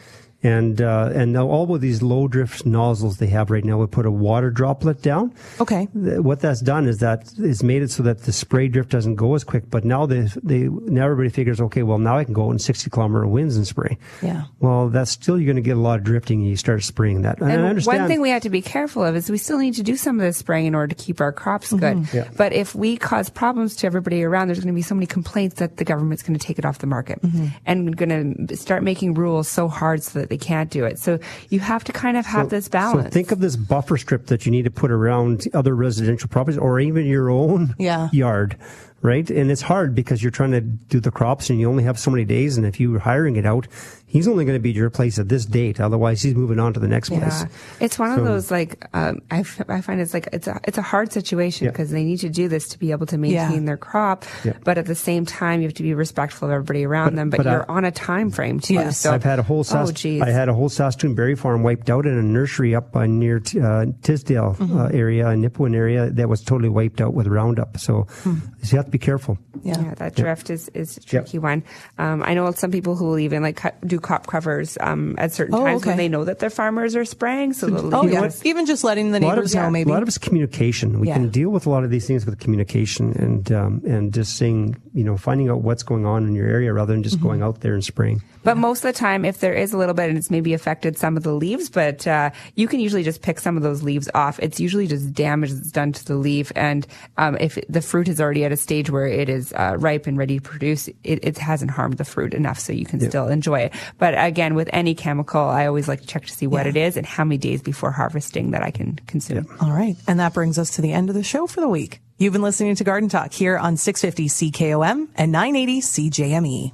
[0.42, 3.90] And uh, and now all of these low drift nozzles they have right now would
[3.90, 5.34] put a water droplet down.
[5.60, 5.84] Okay.
[5.92, 9.34] What that's done is that is made it so that the spray drift doesn't go
[9.34, 9.68] as quick.
[9.68, 12.88] But now they they now everybody figures okay, well now I can go in sixty
[12.88, 13.98] kilometer winds and spray.
[14.22, 14.44] Yeah.
[14.60, 16.40] Well, that's still you're going to get a lot of drifting.
[16.40, 17.40] and You start spraying that.
[17.42, 17.98] And, I And understand.
[18.00, 20.18] one thing we have to be careful of is we still need to do some
[20.18, 21.82] of this spraying in order to keep our crops good.
[21.98, 22.16] Mm-hmm.
[22.16, 22.28] Yeah.
[22.38, 25.56] But if we cause problems to everybody around, there's going to be so many complaints
[25.56, 27.46] that the government's going to take it off the market Mm-hmm.
[27.66, 30.98] and going to start making rules so hard so that they can't do it.
[30.98, 31.18] So
[31.50, 33.08] you have to kind of have this balance.
[33.08, 36.56] So think of this buffer strip that you need to put around other residential properties
[36.56, 38.08] or even your own Yeah.
[38.12, 38.56] yard,
[39.02, 39.28] right?
[39.28, 42.10] And it's hard because you're trying to do the crops and you only have so
[42.10, 42.56] many days.
[42.56, 43.66] And if you're hiring it out,
[44.10, 45.80] he's only going to be your place at this date.
[45.80, 47.20] Otherwise, he's moving on to the next place.
[47.42, 47.46] Yeah,
[47.80, 50.60] it's one So- of those like um, I, f- I find it's like it's a
[50.64, 51.70] it's a hard situation Yeah.
[51.70, 53.66] because they need to do this to be able to maintain Yeah.
[53.66, 54.54] their crop, Yeah.
[54.64, 57.30] but at the same time you have to be respectful of everybody around But- them.
[57.30, 58.90] But, but you're on a time frame too.
[58.92, 61.62] So I've had a whole oh Sas- geez, I had a whole Saskatoon berry farm
[61.62, 66.10] wiped out in a nursery up uh, near T- uh, Tisdale uh, area, Nipawin area,
[66.10, 67.78] that was totally wiped out with Roundup.
[67.78, 68.30] So, so
[68.72, 69.38] you have to be careful.
[69.62, 71.62] Yeah, that drift is, is a tricky one.
[71.98, 75.32] Um, I know some people who will even like cut, do crop covers um, at
[75.32, 77.52] certain Oh, times when they know that their farmers are spraying.
[77.52, 79.70] So they'll Oh leave yeah, us- even just letting the a of neighbors it's, know
[79.70, 79.90] maybe.
[79.90, 81.00] a lot of it's communication.
[81.00, 81.14] We Yeah.
[81.14, 84.76] can deal with a lot of these things with communication and um, and just saying,
[84.94, 87.26] you know, finding out what's going on in your area rather than just Mm-hmm.
[87.26, 88.22] going out there and spraying.
[88.44, 90.96] But most of the time, if there is a little bit and it's maybe affected
[90.96, 94.08] some of the leaves, but uh, you can usually just pick some of those leaves
[94.14, 94.38] off.
[94.38, 96.50] It's usually just damage that's done to the leaf.
[96.56, 96.86] And
[97.18, 100.16] um, if the fruit is already at a stage where it is uh, ripe and
[100.16, 103.08] ready to produce, it, it hasn't harmed the fruit enough so you can Yeah.
[103.10, 103.72] still enjoy it.
[103.98, 106.70] But again, with any chemical, I always like to check to see what Yeah.
[106.70, 109.46] it is and how many days before harvesting that I can consume.
[109.60, 109.96] All right.
[110.06, 112.00] And that brings us to the end of the show for the week.
[112.18, 116.72] You've been listening to Garden Talk here on 650 CKOM and 980 CJME.